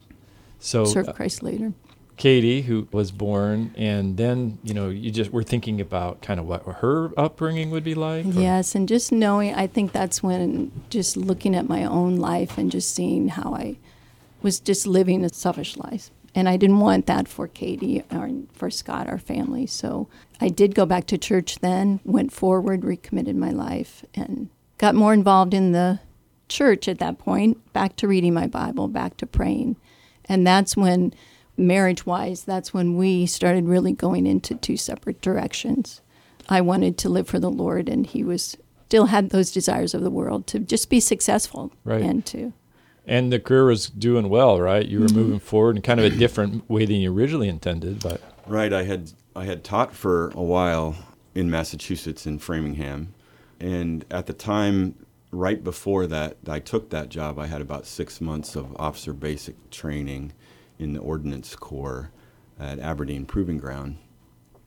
So 0.60 0.86
serve 0.86 1.10
uh, 1.10 1.14
Christ 1.14 1.44
later. 1.44 1.74
Katie, 2.18 2.62
who 2.62 2.88
was 2.94 3.12
born, 3.12 3.72
and 3.76 4.16
then 4.16 4.58
you 4.64 4.74
know, 4.74 4.88
you 4.88 5.12
just 5.12 5.34
were 5.34 5.44
thinking 5.44 5.82
about 5.82 6.22
kind 6.22 6.40
of 6.40 6.48
what 6.48 6.64
her 6.64 7.12
upbringing 7.20 7.72
would 7.72 7.84
be 7.84 7.94
like. 7.94 8.26
or- 8.26 8.30
Yes, 8.30 8.74
and 8.74 8.88
just 8.88 9.12
knowing, 9.12 9.54
I 9.54 9.68
think 9.68 9.92
that's 9.92 10.24
when 10.24 10.72
just 10.90 11.18
looking 11.18 11.54
at 11.54 11.68
my 11.68 11.84
own 11.84 12.16
life 12.16 12.58
and 12.58 12.72
just 12.72 12.96
seeing 12.96 13.28
how 13.28 13.54
I 13.54 13.76
was 14.42 14.62
just 14.62 14.88
living 14.88 15.26
a 15.26 15.30
selfish 15.30 15.76
life. 15.76 16.10
And 16.38 16.50
I 16.50 16.58
didn't 16.58 16.82
want 16.82 17.06
that 17.06 17.28
for 17.30 17.48
Katie 17.48 18.04
or 18.12 18.30
for 18.52 18.70
Scott, 18.70 19.08
our 19.08 19.18
family. 19.18 19.66
So 19.66 20.10
I 20.42 20.50
did 20.50 20.76
go 20.76 20.86
back 20.86 21.08
to 21.08 21.18
church 21.18 21.60
then, 21.60 22.02
went 22.04 22.34
forward, 22.34 22.84
recommitted 22.84 23.38
my 23.38 23.52
life, 23.52 24.04
and 24.14 24.50
got 24.78 24.96
more 24.96 25.14
involved 25.14 25.54
in 25.54 25.72
the 25.72 26.02
church 26.50 26.90
at 26.90 27.00
that 27.00 27.18
point, 27.18 27.72
back 27.72 27.96
to 27.96 28.08
reading 28.08 28.34
my 28.34 28.48
Bible, 28.48 28.90
back 28.90 29.16
to 29.18 29.26
praying. 29.26 29.78
And 30.26 30.46
that's 30.46 30.76
when, 30.76 31.14
marriage 31.58 32.06
wise, 32.06 32.44
that's 32.44 32.74
when 32.74 32.98
we 32.98 33.26
started 33.26 33.66
really 33.66 33.94
going 33.94 34.28
into 34.28 34.56
two 34.56 34.76
separate 34.78 35.22
directions. 35.22 36.02
I 36.50 36.60
wanted 36.62 36.98
to 37.00 37.10
live 37.10 37.28
for 37.28 37.40
the 37.40 37.50
Lord, 37.50 37.88
and 37.88 38.06
he 38.06 38.24
was 38.24 38.58
still 38.88 39.06
had 39.08 39.30
those 39.30 39.52
desires 39.52 39.94
of 39.94 40.02
the 40.02 40.12
world 40.12 40.46
to 40.48 40.60
just 40.60 40.90
be 40.90 41.00
successful 41.00 41.72
Right. 41.84 42.02
and 42.04 42.26
to 42.28 42.54
And 43.08 43.32
the 43.32 43.40
career 43.40 43.66
was 43.66 43.88
doing 43.90 44.30
well, 44.30 44.60
right? 44.60 44.86
You 44.86 45.00
were 45.02 45.06
Mm-hmm. 45.08 45.16
moving 45.16 45.40
forward 45.40 45.76
in 45.76 45.82
kind 45.82 46.00
of 46.00 46.06
a 46.06 46.10
different 46.10 46.68
way 46.70 46.86
than 46.86 46.96
you 46.98 47.14
originally 47.14 47.48
intended, 47.50 48.02
but 48.02 48.22
Right. 48.48 48.72
I 48.74 48.84
had 48.84 49.12
I 49.36 49.46
had 49.46 49.64
taught 49.64 49.94
for 49.94 50.30
a 50.36 50.42
while 50.44 50.96
in 51.34 51.50
Massachusetts 51.50 52.26
in 52.26 52.40
Framingham, 52.40 53.14
and 53.60 54.06
at 54.10 54.28
the 54.28 54.34
time, 54.34 54.96
right 55.32 55.62
before 55.64 56.08
that, 56.08 56.38
I 56.48 56.60
took 56.60 56.90
that 56.92 57.10
job. 57.10 57.38
I 57.40 57.48
had 57.48 57.60
about 57.62 57.86
six 57.86 58.22
months 58.22 58.56
of 58.56 58.76
officer 58.80 59.14
basic 59.14 59.56
training 59.72 60.32
in 60.80 60.94
the 60.94 61.00
Ordnance 61.00 61.56
Corps 61.56 62.12
at 62.60 62.80
Aberdeen 62.80 63.26
Proving 63.26 63.58
Ground, 63.58 63.98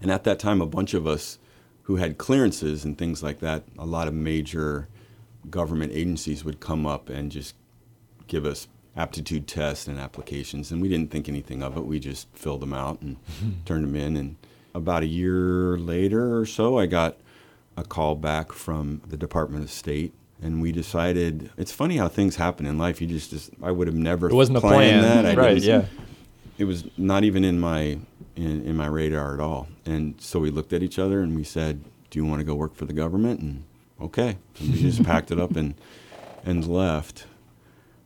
and 0.02 0.10
at 0.10 0.24
that 0.24 0.38
time, 0.38 0.60
a 0.60 0.66
bunch 0.66 0.92
of 0.92 1.06
us 1.06 1.38
who 1.84 1.96
had 1.96 2.18
clearances 2.18 2.84
and 2.84 2.98
things 2.98 3.22
like 3.22 3.38
that, 3.40 3.62
a 3.78 3.86
lot 3.86 4.08
of 4.08 4.12
major 4.14 4.88
government 5.48 5.92
agencies 5.94 6.44
would 6.44 6.60
come 6.60 6.84
up 6.84 7.08
and 7.08 7.32
just 7.32 7.54
give 8.28 8.46
us 8.46 8.68
aptitude 8.96 9.46
tests 9.46 9.86
and 9.86 9.98
applications, 9.98 10.70
and 10.70 10.82
we 10.82 10.88
didn't 10.88 11.10
think 11.10 11.28
anything 11.28 11.62
of 11.62 11.76
it. 11.76 11.84
We 11.84 12.00
just 12.00 12.28
filled 12.34 12.60
them 12.60 12.74
out 12.74 13.00
and 13.00 13.16
mm-hmm. 13.16 13.50
turned 13.64 13.84
them 13.84 13.96
in. 13.96 14.16
And 14.16 14.36
about 14.74 15.02
a 15.02 15.06
year 15.06 15.78
later 15.78 16.36
or 16.36 16.46
so, 16.46 16.78
I 16.78 16.86
got 16.86 17.16
a 17.76 17.84
call 17.84 18.16
back 18.16 18.52
from 18.52 19.00
the 19.06 19.16
Department 19.16 19.64
of 19.64 19.70
State, 19.70 20.12
and 20.42 20.60
we 20.60 20.72
decided. 20.72 21.50
It's 21.56 21.72
funny 21.72 21.96
how 21.96 22.08
things 22.08 22.36
happen 22.36 22.66
in 22.66 22.76
life. 22.76 23.00
You 23.00 23.06
just, 23.06 23.30
just 23.30 23.50
I 23.62 23.70
would 23.70 23.86
have 23.86 23.96
never 23.96 24.28
it 24.28 24.34
wasn't 24.34 24.58
a 24.58 24.60
planned 24.60 25.00
plan, 25.00 25.24
that. 25.24 25.38
I 25.38 25.40
right? 25.40 25.62
Yeah. 25.62 25.86
it 26.58 26.64
was 26.64 26.84
not 26.96 27.24
even 27.24 27.44
in 27.44 27.60
my 27.60 27.98
in, 28.36 28.64
in 28.64 28.76
my 28.76 28.86
radar 28.86 29.34
at 29.34 29.40
all. 29.40 29.68
And 29.86 30.20
so 30.20 30.38
we 30.40 30.50
looked 30.50 30.72
at 30.72 30.82
each 30.82 30.98
other 30.98 31.20
and 31.20 31.36
we 31.36 31.44
said, 31.44 31.82
"Do 32.10 32.18
you 32.18 32.26
want 32.26 32.40
to 32.40 32.44
go 32.44 32.54
work 32.54 32.74
for 32.74 32.84
the 32.84 32.92
government?" 32.92 33.40
And 33.40 33.64
okay, 34.00 34.38
so 34.54 34.64
we 34.64 34.82
just 34.82 35.04
packed 35.04 35.30
it 35.30 35.38
up 35.38 35.56
and 35.56 35.74
and 36.44 36.66
left. 36.66 37.26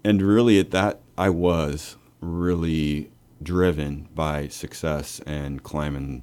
And 0.05 0.21
really, 0.23 0.59
at 0.59 0.71
that, 0.73 1.01
I 1.17 1.31
was 1.31 1.97
really 2.21 3.11
driven 3.43 4.09
by 4.15 4.49
success 4.49 5.21
and 5.27 5.63
climbing 5.63 6.23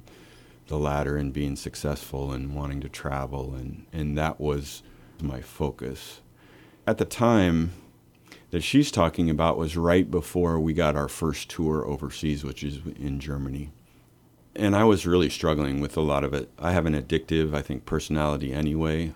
the 0.68 0.78
ladder 0.78 1.16
and 1.16 1.32
being 1.32 1.56
successful 1.56 2.32
and 2.32 2.54
wanting 2.54 2.80
to 2.80 2.88
travel, 2.88 3.54
and 3.54 3.86
and 3.92 4.16
that 4.16 4.40
was 4.40 4.82
my 5.22 5.40
focus. 5.40 6.20
At 6.86 6.98
the 6.98 7.04
time, 7.04 7.72
that 8.50 8.62
she's 8.62 8.90
talking 8.90 9.30
about 9.30 9.56
was 9.56 9.76
right 9.76 10.10
before 10.10 10.58
we 10.58 10.72
got 10.72 10.96
our 10.96 11.08
first 11.08 11.48
tour 11.48 11.86
overseas, 11.86 12.44
which 12.44 12.62
is 12.64 12.80
in 12.98 13.20
Germany. 13.20 13.70
And 14.56 14.74
I 14.74 14.84
was 14.84 15.06
really 15.06 15.30
struggling 15.30 15.80
with 15.80 15.96
a 15.96 16.00
lot 16.00 16.24
of 16.24 16.34
it. 16.34 16.50
I 16.58 16.72
have 16.72 16.86
an 16.86 17.00
addictive, 17.00 17.54
I 17.54 17.62
think, 17.62 17.86
personality 17.86 18.52
anyway. 18.52 19.14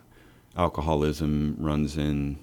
Alcoholism 0.57 1.57
runs 1.59 1.97
in 1.97 2.39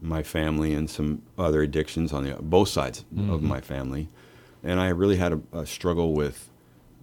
my 0.00 0.22
family 0.22 0.74
and 0.74 0.88
some 0.90 1.22
other 1.38 1.62
addictions 1.62 2.12
on 2.12 2.24
the 2.24 2.34
both 2.40 2.68
sides 2.68 3.00
of 3.16 3.40
Mhm. 3.40 3.42
my 3.42 3.60
family. 3.60 4.08
and 4.62 4.80
I 4.80 4.88
really 4.88 5.16
had 5.16 5.32
a, 5.32 5.40
a 5.52 5.66
struggle 5.66 6.12
with 6.12 6.50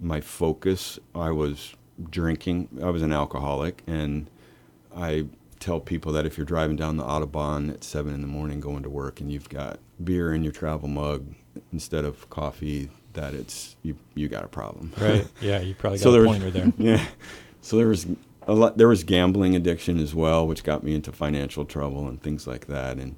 my 0.02 0.20
focus. 0.22 1.00
I 1.16 1.32
was 1.32 1.76
drinking. 2.10 2.68
I 2.84 2.90
was 2.90 3.02
an 3.02 3.14
alcoholic, 3.14 3.84
and 3.88 4.30
I 4.96 5.28
tell 5.60 5.80
people 5.80 6.12
that 6.14 6.26
if 6.26 6.38
you're 6.38 6.46
driving 6.46 6.76
down 6.76 6.98
the 6.98 7.04
autobahn 7.06 7.70
at 7.74 7.84
seven 7.86 8.14
in 8.14 8.22
the 8.22 8.28
morning 8.28 8.60
going 8.60 8.84
to 8.84 8.90
work 8.90 9.22
and 9.22 9.32
you've 9.32 9.48
got 9.48 9.80
beer 10.04 10.34
in 10.34 10.44
your 10.44 10.52
travel 10.52 10.90
mug 10.90 11.26
instead 11.72 12.04
of 12.04 12.30
coffee, 12.30 12.90
that 13.14 13.34
it's 13.34 13.76
you 13.82 13.96
you 14.16 14.28
got 14.28 14.44
a 14.44 14.48
problem. 14.50 14.92
Right. 15.00 15.26
Yeah, 15.42 15.62
you 15.62 15.74
probably 15.74 16.00
got 16.00 16.04
So 16.04 16.22
a 16.22 16.26
pointer 16.26 16.52
there. 16.52 16.74
yeah. 16.78 17.06
So 17.62 17.78
there 17.78 17.88
was 17.88 18.06
lot. 18.52 18.78
There 18.78 18.88
was 18.88 19.04
gambling 19.04 19.56
addiction 19.56 20.00
as 20.00 20.14
well, 20.14 20.46
which 20.46 20.64
got 20.64 20.84
me 20.84 20.94
into 20.94 21.12
financial 21.12 21.64
trouble 21.66 22.08
and 22.08 22.22
things 22.22 22.46
like 22.46 22.68
that. 22.68 22.98
And 22.98 23.16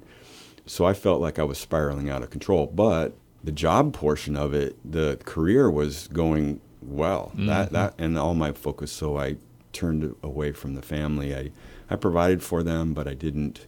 so 0.66 0.84
I 0.84 0.92
felt 0.92 1.20
like 1.20 1.38
I 1.38 1.44
was 1.44 1.58
spiraling 1.58 2.08
out 2.08 2.22
of 2.22 2.30
control. 2.30 2.66
But 2.66 3.16
the 3.42 3.52
job 3.52 3.92
portion 3.92 4.36
of 4.36 4.54
it, 4.54 4.76
the 4.84 5.18
career 5.24 5.70
was 5.70 6.08
going 6.08 6.60
well. 6.80 7.32
That 7.34 7.66
mm-hmm. 7.66 7.74
that 7.74 7.94
and 7.98 8.18
all 8.18 8.34
my 8.34 8.52
focus. 8.52 8.92
So 8.92 9.18
I 9.18 9.36
turned 9.72 10.14
away 10.22 10.52
from 10.52 10.74
the 10.74 10.82
family. 10.82 11.34
I 11.34 11.50
I 11.88 11.96
provided 11.96 12.42
for 12.42 12.62
them, 12.62 12.94
but 12.94 13.06
I 13.06 13.14
didn't 13.14 13.66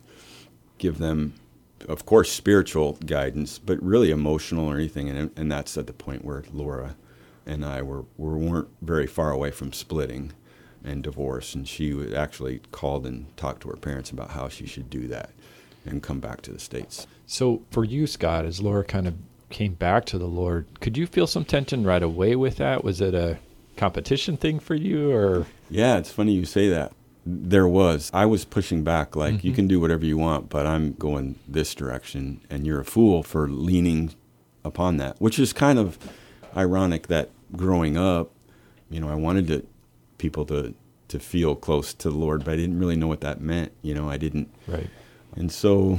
give 0.79 0.99
them, 0.99 1.35
of 1.89 2.07
course, 2.07 2.33
spiritual 2.33 2.95
guidance, 3.07 3.59
but 3.59 3.83
really 3.83 4.11
emotional 4.11 4.67
or 4.67 4.77
anything. 4.77 5.09
And 5.09 5.31
and 5.37 5.51
that's 5.51 5.77
at 5.77 5.87
the 5.87 5.93
point 5.93 6.25
where 6.25 6.45
Laura 6.53 6.97
and 7.47 7.65
I 7.65 7.83
were, 7.83 8.05
were 8.17 8.37
weren't 8.37 8.69
very 8.83 9.07
far 9.07 9.31
away 9.31 9.51
from 9.51 9.73
splitting 9.73 10.33
and 10.89 11.03
divorce. 11.03 11.55
And 11.55 11.69
she 11.69 12.15
actually 12.15 12.61
called 12.73 13.07
and 13.07 13.37
talked 13.37 13.63
to 13.63 13.69
her 13.69 13.77
parents 13.77 14.11
about 14.11 14.31
how 14.31 14.49
she 14.49 14.67
should 14.67 14.91
do 14.91 15.07
that 15.09 15.31
and 15.85 16.03
come 16.03 16.21
back 16.21 16.43
to 16.43 16.53
the 16.53 16.59
states. 16.59 17.07
So 17.27 17.63
for 17.71 17.85
you, 17.85 18.07
Scott, 18.07 18.45
as 18.45 18.61
Laura 18.61 18.85
kind 18.85 19.07
of 19.07 19.15
came 19.51 19.75
back 19.75 20.05
to 20.07 20.19
the 20.19 20.27
Lord, 20.27 20.67
could 20.81 20.97
you 20.97 21.07
feel 21.07 21.27
some 21.27 21.45
tension 21.45 21.85
right 21.85 22.03
away 22.03 22.37
with 22.37 22.57
that? 22.57 22.85
Was 22.85 23.01
it 23.01 23.15
a 23.15 23.39
competition 23.77 24.37
thing 24.37 24.59
for 24.59 24.75
you, 24.75 25.11
or 25.11 25.47
Yeah, 25.71 25.99
it's 25.99 26.11
funny 26.11 26.33
you 26.33 26.45
say 26.45 26.69
that. 26.69 26.93
There 27.25 27.69
was. 27.69 28.11
I 28.15 28.27
was 28.27 28.45
pushing 28.45 28.83
back, 28.85 29.15
like, 29.15 29.45
you 29.45 29.51
mm-hmm. 29.51 29.55
can 29.55 29.69
do 29.69 29.81
whatever 29.81 30.05
you 30.05 30.17
want, 30.17 30.49
but 30.49 30.67
I'm 30.67 30.95
going 30.95 31.39
this 31.47 31.75
direction, 31.75 32.41
and 32.51 32.67
you're 32.67 32.81
a 32.81 32.85
fool 32.85 33.23
for 33.23 33.49
leaning 33.49 34.15
upon 34.65 34.97
that, 34.97 35.21
which 35.21 35.39
is 35.39 35.53
kind 35.53 35.79
of 35.79 35.99
ironic 36.57 37.07
that 37.09 37.31
growing 37.55 37.97
up, 37.97 38.33
you 38.91 39.01
know, 39.01 39.09
I 39.09 39.15
wanted 39.15 39.47
to, 39.49 39.67
people 40.19 40.45
to, 40.47 40.75
to 41.09 41.19
feel 41.19 41.55
close 41.55 41.95
to 41.95 42.11
the 42.11 42.17
Lord, 42.17 42.45
but 42.45 42.53
I 42.53 42.57
didn't 42.57 42.79
really 42.79 42.97
know 42.97 43.07
what 43.07 43.21
that 43.23 43.41
meant. 43.41 43.73
You 43.83 43.95
know, 43.95 44.09
I 44.09 44.17
didn't. 44.17 44.53
right? 44.67 44.91
And 45.35 45.51
so 45.51 45.99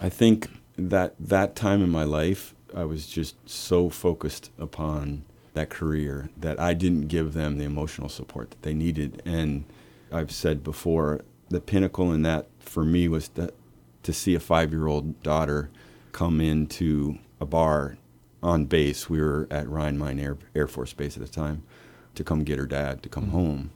I 0.00 0.08
think 0.08 0.48
that 0.76 1.14
that 1.18 1.56
time 1.56 1.82
in 1.82 1.90
my 1.90 2.04
life, 2.04 2.54
I 2.74 2.84
was 2.84 3.06
just 3.06 3.36
so 3.48 3.88
focused 3.88 4.50
upon 4.58 5.24
that 5.54 5.70
career 5.70 6.28
that 6.36 6.60
I 6.60 6.74
didn't 6.74 7.08
give 7.08 7.32
them 7.32 7.56
the 7.56 7.64
emotional 7.64 8.08
support 8.08 8.50
that 8.50 8.62
they 8.62 8.74
needed. 8.74 9.22
And 9.24 9.64
I've 10.12 10.30
said 10.30 10.62
before, 10.62 11.22
the 11.48 11.60
pinnacle 11.60 12.12
in 12.12 12.22
that 12.22 12.48
for 12.58 12.84
me 12.84 13.08
was 13.08 13.28
that 13.30 13.54
to 14.02 14.12
see 14.12 14.34
a 14.34 14.40
five 14.40 14.70
year 14.72 14.86
old 14.86 15.22
daughter 15.22 15.70
come 16.12 16.40
into 16.40 17.18
a 17.40 17.46
bar 17.46 17.96
on 18.42 18.66
base. 18.66 19.08
We 19.08 19.20
were 19.20 19.48
at 19.50 19.68
Rhein-Main 19.68 20.18
Air, 20.18 20.36
Air 20.54 20.66
Force 20.66 20.92
Base 20.92 21.16
at 21.16 21.22
the 21.22 21.28
time 21.28 21.62
to 22.16 22.24
come 22.24 22.42
get 22.44 22.58
her 22.58 22.66
dad 22.66 23.02
to 23.04 23.08
come 23.08 23.28
home. 23.28 23.70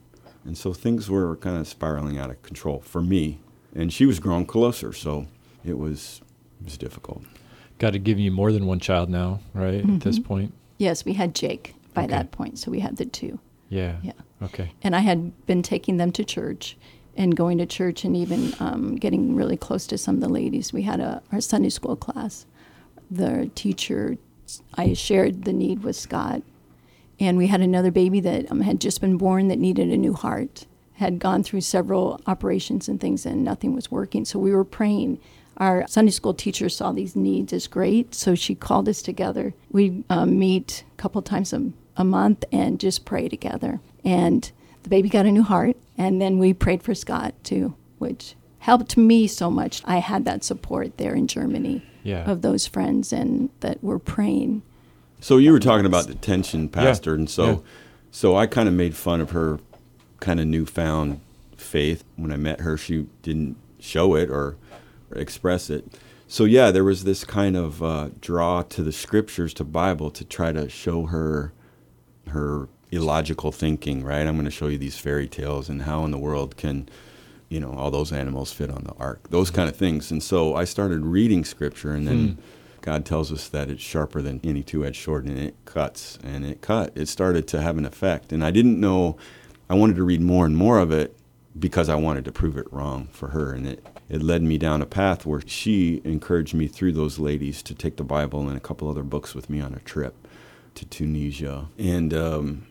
And 0.45 0.57
so 0.57 0.73
things 0.73 1.09
were 1.09 1.35
kind 1.37 1.57
of 1.57 1.67
spiraling 1.67 2.17
out 2.17 2.29
of 2.29 2.41
control 2.41 2.81
for 2.81 3.01
me. 3.01 3.39
And 3.73 3.93
she 3.93 4.05
was 4.05 4.19
growing 4.19 4.45
closer, 4.45 4.91
so 4.93 5.27
it 5.63 5.77
was 5.77 6.21
it 6.59 6.65
was 6.65 6.77
difficult. 6.77 7.23
Got 7.79 7.93
to 7.93 7.99
give 7.99 8.19
you 8.19 8.31
more 8.31 8.51
than 8.51 8.65
one 8.65 8.79
child 8.79 9.09
now, 9.09 9.39
right? 9.53 9.83
At 9.87 10.01
this 10.01 10.19
point, 10.19 10.53
Yes, 10.77 11.05
we 11.05 11.13
had 11.13 11.33
Jake 11.33 11.75
by 11.93 12.03
Okay. 12.03 12.11
that 12.11 12.31
point, 12.31 12.59
so 12.59 12.69
we 12.71 12.79
had 12.79 12.97
the 12.97 13.05
two. 13.05 13.39
yeah, 13.69 13.97
Yeah. 14.03 14.13
okay, 14.43 14.71
And 14.83 14.95
I 14.95 14.99
had 14.99 15.45
been 15.45 15.61
taking 15.63 15.97
them 15.97 16.11
to 16.13 16.23
church 16.23 16.75
and 17.17 17.35
going 17.35 17.57
to 17.59 17.65
church 17.65 18.03
and 18.05 18.15
even 18.15 18.53
um, 18.59 18.95
getting 18.95 19.35
really 19.35 19.57
close 19.57 19.85
to 19.87 19.97
some 19.97 20.15
of 20.15 20.21
the 20.21 20.29
ladies. 20.29 20.71
We 20.73 20.81
had 20.83 20.99
a 20.99 21.21
our 21.31 21.41
Sunday 21.41 21.69
school 21.69 21.95
class. 21.95 22.45
The 23.09 23.49
teacher, 23.55 24.17
I 24.75 24.93
shared 24.93 25.43
the 25.45 25.53
need 25.53 25.83
with 25.83 25.95
Scott, 25.95 26.41
and 27.21 27.37
we 27.37 27.47
had 27.47 27.61
another 27.61 27.91
baby 27.91 28.19
that 28.19 28.51
um, 28.51 28.61
had 28.61 28.81
just 28.81 28.99
been 28.99 29.15
born 29.15 29.47
that 29.47 29.59
needed 29.59 29.89
a 29.89 29.95
new 29.97 30.13
heart. 30.13 30.65
Had 30.95 31.19
gone 31.19 31.43
through 31.43 31.61
several 31.61 32.19
operations 32.27 32.87
and 32.89 32.99
things, 32.99 33.25
and 33.25 33.43
nothing 33.43 33.73
was 33.73 33.89
working. 33.89 34.25
So 34.25 34.37
we 34.39 34.53
were 34.53 34.65
praying. 34.65 35.19
Our 35.57 35.85
Sunday 35.87 36.11
school 36.11 36.33
teacher 36.33 36.67
saw 36.69 36.91
these 36.91 37.15
needs 37.15 37.53
as 37.53 37.67
great, 37.67 38.13
so 38.15 38.35
she 38.35 38.55
called 38.55 38.89
us 38.89 39.01
together. 39.01 39.53
We 39.71 40.03
um, 40.09 40.37
meet 40.39 40.83
a 40.93 40.97
couple 40.97 41.21
times 41.21 41.53
a, 41.53 41.71
a 41.97 42.03
month 42.03 42.43
and 42.51 42.79
just 42.79 43.05
pray 43.05 43.29
together. 43.29 43.79
And 44.03 44.51
the 44.83 44.89
baby 44.89 45.09
got 45.09 45.25
a 45.27 45.31
new 45.31 45.43
heart, 45.43 45.77
and 45.97 46.19
then 46.21 46.39
we 46.39 46.53
prayed 46.53 46.81
for 46.83 46.95
Scott 46.95 47.33
too, 47.43 47.75
which 47.99 48.35
helped 48.59 48.97
me 48.97 49.27
so 49.27 49.49
much. 49.51 49.81
I 49.85 49.97
had 49.97 50.25
that 50.25 50.43
support 50.43 50.97
there 50.97 51.13
in 51.15 51.27
Germany 51.27 51.83
Yeah. 52.03 52.29
of 52.29 52.41
those 52.41 52.65
friends 52.67 53.11
and 53.13 53.49
that 53.59 53.83
were 53.83 53.99
praying. 53.99 54.61
So 55.21 55.37
you 55.37 55.51
were 55.51 55.59
talking 55.59 55.85
about 55.85 56.07
the 56.07 56.15
tension, 56.15 56.67
Pastor, 56.67 57.13
and 57.13 57.29
so 57.29 57.45
yeah. 57.45 57.57
so 58.09 58.35
I 58.35 58.47
kind 58.47 58.67
of 58.67 58.73
made 58.73 58.95
fun 58.95 59.21
of 59.21 59.29
her 59.29 59.59
kind 60.19 60.39
of 60.39 60.47
newfound 60.47 61.21
faith. 61.55 62.03
When 62.15 62.31
I 62.31 62.37
met 62.37 62.61
her, 62.61 62.75
she 62.75 63.05
didn't 63.21 63.55
show 63.79 64.15
it 64.15 64.31
or, 64.31 64.57
or 65.11 65.17
express 65.17 65.69
it. 65.69 65.85
So 66.27 66.45
yeah, 66.45 66.71
there 66.71 66.83
was 66.83 67.03
this 67.03 67.23
kind 67.23 67.55
of 67.55 67.83
uh, 67.83 68.09
draw 68.19 68.63
to 68.63 68.81
the 68.81 68.91
scriptures, 68.91 69.53
to 69.55 69.63
Bible, 69.63 70.09
to 70.09 70.25
try 70.25 70.51
to 70.53 70.67
show 70.69 71.05
her 71.05 71.53
her 72.29 72.67
illogical 72.89 73.51
thinking. 73.51 74.03
Right? 74.03 74.25
I'm 74.25 74.33
going 74.33 74.45
to 74.45 74.51
show 74.51 74.67
you 74.67 74.79
these 74.79 74.97
fairy 74.97 75.27
tales 75.27 75.69
and 75.69 75.83
how 75.83 76.03
in 76.03 76.09
the 76.09 76.17
world 76.17 76.57
can 76.57 76.89
you 77.47 77.59
know 77.59 77.73
all 77.73 77.91
those 77.91 78.11
animals 78.11 78.51
fit 78.51 78.71
on 78.71 78.85
the 78.85 78.93
ark, 78.93 79.29
those 79.29 79.51
kind 79.51 79.69
of 79.69 79.75
things. 79.75 80.09
And 80.09 80.23
so 80.23 80.55
I 80.55 80.63
started 80.63 81.05
reading 81.05 81.45
scripture, 81.45 81.91
and 81.91 82.07
then. 82.07 82.39
God 82.81 83.05
tells 83.05 83.31
us 83.31 83.47
that 83.49 83.69
it's 83.69 83.81
sharper 83.81 84.21
than 84.21 84.39
any 84.43 84.63
two-edged 84.63 85.03
sword, 85.03 85.25
and 85.25 85.37
it 85.37 85.55
cuts, 85.65 86.17
and 86.23 86.45
it 86.45 86.61
cut. 86.61 86.91
It 86.95 87.07
started 87.07 87.47
to 87.49 87.61
have 87.61 87.77
an 87.77 87.85
effect, 87.85 88.31
and 88.33 88.43
I 88.43 88.51
didn't 88.51 88.79
know. 88.79 89.17
I 89.69 89.75
wanted 89.75 89.95
to 89.97 90.03
read 90.03 90.21
more 90.21 90.45
and 90.45 90.57
more 90.57 90.79
of 90.79 90.91
it 90.91 91.15
because 91.57 91.89
I 91.89 91.95
wanted 91.95 92.25
to 92.25 92.31
prove 92.31 92.57
it 92.57 92.71
wrong 92.71 93.07
for 93.11 93.29
her, 93.29 93.53
and 93.53 93.67
it 93.67 93.85
it 94.09 94.21
led 94.21 94.41
me 94.43 94.57
down 94.57 94.81
a 94.81 94.85
path 94.85 95.25
where 95.25 95.41
she 95.45 96.01
encouraged 96.03 96.53
me 96.53 96.67
through 96.67 96.91
those 96.93 97.17
ladies 97.19 97.61
to 97.63 97.73
take 97.73 97.95
the 97.95 98.03
Bible 98.03 98.47
and 98.49 98.57
a 98.57 98.61
couple 98.61 98.89
other 98.89 99.03
books 99.03 99.33
with 99.33 99.49
me 99.49 99.61
on 99.61 99.73
a 99.73 99.79
trip 99.79 100.27
to 100.75 100.85
Tunisia, 100.85 101.67
and 101.77 102.13
um, 102.13 102.67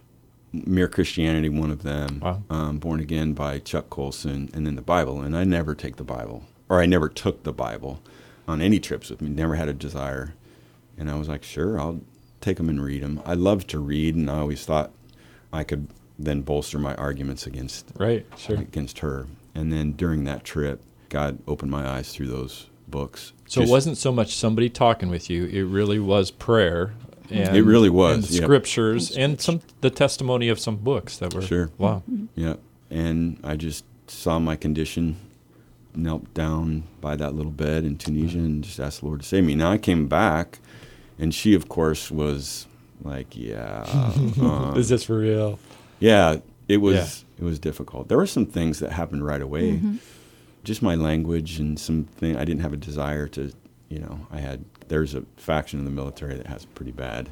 Mere 0.52 0.88
Christianity, 0.88 1.48
one 1.48 1.70
of 1.70 1.82
them, 1.84 2.20
Wow. 2.20 2.42
um, 2.50 2.78
Born 2.78 2.98
Again 3.00 3.34
by 3.34 3.58
Chuck 3.60 3.88
Colson, 3.88 4.50
and 4.52 4.66
then 4.66 4.74
the 4.74 4.82
Bible. 4.82 5.20
And 5.22 5.36
I 5.36 5.44
never 5.44 5.74
take 5.74 5.96
the 5.96 6.04
Bible, 6.04 6.44
or 6.68 6.80
I 6.80 6.86
never 6.86 7.08
took 7.08 7.44
the 7.44 7.52
Bible 7.52 8.02
on 8.50 8.60
any 8.60 8.80
trips 8.80 9.08
with 9.10 9.22
me. 9.22 9.30
Never 9.30 9.54
had 9.54 9.68
a 9.68 9.72
desire. 9.72 10.34
And 10.98 11.10
I 11.10 11.14
was 11.14 11.28
like, 11.28 11.42
sure, 11.42 11.80
I'll 11.80 12.00
take 12.40 12.56
them 12.58 12.68
and 12.68 12.82
read 12.82 13.02
them. 13.02 13.22
I 13.24 13.34
love 13.34 13.66
to 13.68 13.78
read, 13.78 14.14
and 14.14 14.30
I 14.30 14.38
always 14.40 14.64
thought 14.64 14.90
I 15.52 15.64
could 15.64 15.88
then 16.18 16.42
bolster 16.42 16.78
my 16.78 16.94
arguments 16.96 17.46
against 17.46 17.86
right, 17.96 18.26
sure. 18.36 18.58
against 18.58 18.98
her. 18.98 19.26
And 19.54 19.72
then 19.72 19.92
during 19.92 20.24
that 20.24 20.44
trip, 20.44 20.82
God 21.08 21.38
opened 21.48 21.70
my 21.70 21.88
eyes 21.88 22.12
through 22.12 22.26
those 22.28 22.66
books. 22.88 23.32
So 23.46 23.60
Just- 23.60 23.70
it 23.70 23.72
wasn't 23.72 23.96
so 23.96 24.12
much 24.12 24.36
somebody 24.36 24.68
talking 24.68 25.08
with 25.08 25.30
you; 25.30 25.46
it 25.46 25.62
really 25.62 25.98
was 25.98 26.30
prayer. 26.30 26.92
And, 27.30 27.56
It 27.56 27.62
really 27.62 27.90
was, 27.90 28.16
and 28.16 28.24
the 28.24 28.34
yep. 28.34 28.42
scriptures 28.42 29.16
and 29.16 29.40
some 29.40 29.60
the 29.80 29.90
testimony 29.90 30.48
of 30.48 30.58
some 30.58 30.76
books 30.76 31.16
that 31.18 31.32
were 31.32 31.42
Sure. 31.42 31.70
Wow, 31.78 32.02
Yeah. 32.34 32.56
And 32.90 33.38
I 33.44 33.54
just 33.54 33.84
saw 34.08 34.40
my 34.40 34.56
condition, 34.56 35.16
knelt 35.94 36.32
down 36.34 36.84
by 37.00 37.16
that 37.16 37.34
little 37.34 37.52
bed 37.52 37.84
in 37.84 37.96
Tunisia 37.96 38.38
and 38.38 38.62
just 38.64 38.78
asked 38.80 39.00
the 39.00 39.06
Lord 39.06 39.20
to 39.20 39.26
save 39.26 39.44
me. 39.44 39.54
Now 39.54 39.70
I 39.72 39.78
came 39.78 40.06
back, 40.08 40.58
and 41.18 41.34
she, 41.34 41.54
of 41.54 41.68
course, 41.68 42.10
was 42.10 42.66
like, 43.02 43.36
yeah. 43.36 43.84
uh, 44.40 44.74
is 44.76 44.88
this 44.88 45.04
for 45.04 45.18
real? 45.18 45.58
yeah, 45.98 46.38
it 46.68 46.78
was 46.78 47.24
Yeah. 47.38 47.44
it 47.44 47.44
was 47.44 47.58
difficult. 47.58 48.08
There 48.08 48.18
were 48.18 48.26
some 48.26 48.46
things 48.46 48.78
that 48.80 48.92
happened 48.92 49.24
right 49.26 49.42
away. 49.42 49.80
Just 50.62 50.82
my 50.82 50.94
language 50.94 51.58
and 51.58 51.78
something 51.78 52.36
I 52.36 52.44
didn't 52.44 52.60
have 52.60 52.72
a 52.74 52.76
desire 52.76 53.26
to, 53.28 53.50
you 53.88 53.98
know, 53.98 54.26
I 54.30 54.40
had 54.40 54.64
there's 54.88 55.14
a 55.14 55.24
faction 55.36 55.78
in 55.78 55.84
the 55.86 55.90
military 55.90 56.34
that 56.36 56.46
has 56.48 56.64
pretty 56.66 56.92
bad 56.92 57.30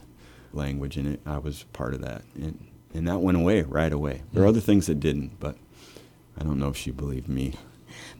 language 0.52 0.96
in 0.96 1.06
it. 1.06 1.20
I 1.26 1.38
was 1.38 1.64
part 1.74 1.92
of 1.94 2.00
that. 2.00 2.22
And 2.34 2.66
and 2.94 3.06
that 3.06 3.20
went 3.20 3.36
away 3.36 3.62
right 3.62 3.92
away. 3.92 4.22
There 4.32 4.42
are 4.42 4.46
other 4.46 4.60
things 4.60 4.86
that 4.86 4.98
didn't, 4.98 5.38
but 5.38 5.56
I 6.40 6.42
don't 6.42 6.58
know 6.58 6.68
if 6.68 6.76
she 6.76 6.90
believed 6.90 7.28
me 7.28 7.54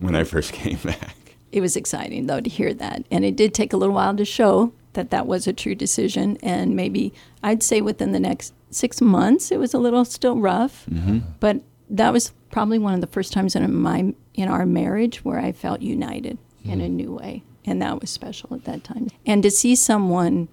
when 0.01 0.15
I 0.15 0.25
first 0.25 0.53
came 0.63 0.79
back. 0.79 1.37
It 1.51 1.61
was 1.61 1.77
exciting 1.77 2.27
though 2.27 2.41
to 2.41 2.51
hear 2.51 2.75
that, 2.75 3.05
and 3.11 3.25
it 3.25 3.37
did 3.37 3.55
take 3.55 3.73
a 3.73 3.77
little 3.77 3.95
while 3.95 4.17
to 4.17 4.25
show 4.25 4.73
that 4.95 5.11
that 5.11 5.27
was 5.27 5.47
a 5.47 5.53
true 5.53 5.75
decision. 5.75 6.37
And 6.43 6.75
maybe 6.75 7.13
I'd 7.43 7.63
say 7.63 7.81
within 7.81 8.13
the 8.13 8.21
next 8.21 8.53
six 8.71 9.01
months, 9.01 9.51
it 9.51 9.59
was 9.59 9.73
a 9.73 9.79
little 9.79 10.05
still 10.05 10.37
rough, 10.37 10.85
mm-hmm. 10.87 11.21
but 11.41 11.63
that 11.89 12.13
was 12.13 12.33
probably 12.51 12.79
one 12.79 12.95
of 12.95 13.01
the 13.01 13.07
first 13.07 13.33
times 13.33 13.57
in 13.57 13.75
my 13.75 14.13
in 14.35 14.49
our 14.49 14.67
marriage 14.67 15.25
where 15.25 15.39
I 15.39 15.53
felt 15.53 15.81
united 15.81 16.39
in 16.65 16.71
mm-hmm. 16.73 16.81
a 16.81 16.89
new 16.89 17.13
way, 17.15 17.43
and 17.65 17.81
that 17.81 18.01
was 18.01 18.11
special 18.11 18.55
at 18.55 18.65
that 18.65 18.85
time. 18.85 19.09
And 19.25 19.43
to 19.43 19.51
see 19.51 19.75
someone 19.75 20.49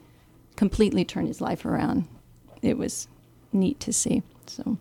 completely 0.55 1.05
turn 1.05 1.27
his 1.27 1.41
life 1.41 1.65
around. 1.65 2.07
It 2.61 2.77
was 2.77 3.07
neat 3.51 3.79
to 3.81 3.93
see. 3.93 4.23
So 4.47 4.77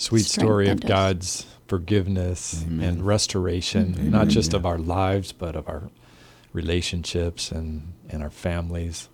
Sweet 0.00 0.24
story 0.24 0.68
of 0.68 0.82
us. 0.82 0.88
God's 0.88 1.46
forgiveness 1.68 2.62
and 2.62 3.06
restoration, 3.06 4.10
not 4.10 4.26
just 4.28 4.54
of 4.54 4.64
our 4.66 4.78
lives, 4.78 5.30
but 5.32 5.54
of 5.54 5.68
our 5.68 5.90
relationships 6.52 7.52
and, 7.52 7.92
and 8.08 8.22
our 8.22 8.30
families. 8.30 9.08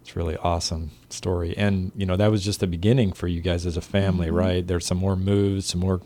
It's 0.00 0.16
really 0.16 0.36
awesome 0.38 0.92
story. 1.10 1.54
And, 1.56 1.92
you 1.94 2.06
know, 2.06 2.16
that 2.16 2.30
was 2.30 2.42
just 2.44 2.60
the 2.60 2.66
beginning 2.66 3.12
for 3.12 3.28
you 3.28 3.42
guys 3.42 3.66
as 3.66 3.76
a 3.76 3.82
family, 3.82 4.28
Mm-hmm. 4.28 4.36
right? 4.36 4.66
There's 4.66 4.86
some 4.86 4.98
more 4.98 5.14
moves, 5.14 5.66
some 5.66 5.80
more 5.80 6.00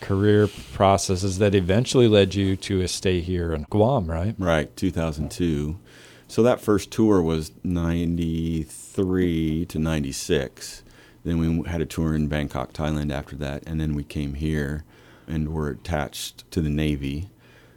career 0.00 0.48
processes 0.72 1.38
that 1.38 1.54
eventually 1.54 2.08
led 2.08 2.34
you 2.34 2.56
to 2.56 2.80
a 2.80 2.88
stay 2.88 3.20
here 3.20 3.52
in 3.52 3.66
Guam, 3.70 4.10
right? 4.10 4.34
Right, 4.38 4.74
2002. 4.76 5.78
So 6.26 6.42
that 6.42 6.60
first 6.60 6.90
tour 6.90 7.22
was 7.22 7.52
93 7.62 9.66
to 9.66 9.78
96. 9.78 10.82
Then 11.28 11.36
we 11.36 11.68
had 11.68 11.82
a 11.82 11.86
tour 11.86 12.14
in 12.14 12.28
Bangkok, 12.28 12.72
Thailand 12.72 13.12
after 13.12 13.36
that. 13.36 13.62
And 13.66 13.78
then 13.78 13.94
we 13.94 14.02
came 14.02 14.32
here 14.32 14.84
and 15.26 15.52
were 15.52 15.68
attached 15.68 16.50
to 16.52 16.62
the 16.62 16.70
Navy 16.70 17.28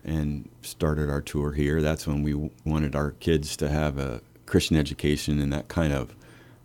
and 0.06 0.48
started 0.62 1.10
our 1.10 1.20
tour 1.20 1.52
here. 1.52 1.82
That's 1.82 2.08
when 2.08 2.24
we 2.24 2.50
wanted 2.64 2.96
our 2.96 3.12
kids 3.12 3.58
to 3.58 3.68
have 3.68 4.00
a 4.00 4.22
Christian 4.46 4.78
education 4.78 5.42
and 5.42 5.52
that 5.52 5.68
kind 5.68 5.92
of 5.92 6.16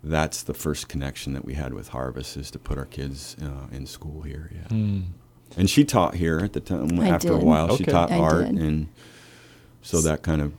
that's 0.01 0.43
the 0.43 0.53
first 0.53 0.87
connection 0.87 1.33
that 1.33 1.43
we 1.43 1.55
had 1.55 1.73
with 1.73 1.89
Harvest 1.89 2.37
is 2.37 2.49
to 2.51 2.59
put 2.59 2.77
our 2.77 2.85
kids 2.85 3.35
uh, 3.41 3.67
in 3.75 3.85
school 3.85 4.21
here. 4.21 4.49
Yeah. 4.55 4.67
Hmm. 4.69 5.01
And 5.57 5.69
she 5.69 5.83
taught 5.83 6.15
here 6.15 6.39
at 6.39 6.53
the 6.53 6.61
time. 6.61 6.97
I 7.01 7.09
After 7.09 7.33
a 7.33 7.37
did. 7.37 7.43
while, 7.43 7.75
she 7.75 7.83
taught 7.83 8.11
I 8.11 8.17
art, 8.17 8.45
did. 8.45 8.59
and 8.59 8.87
so 9.81 9.99
that 10.01 10.23
kind 10.23 10.41
of 10.41 10.53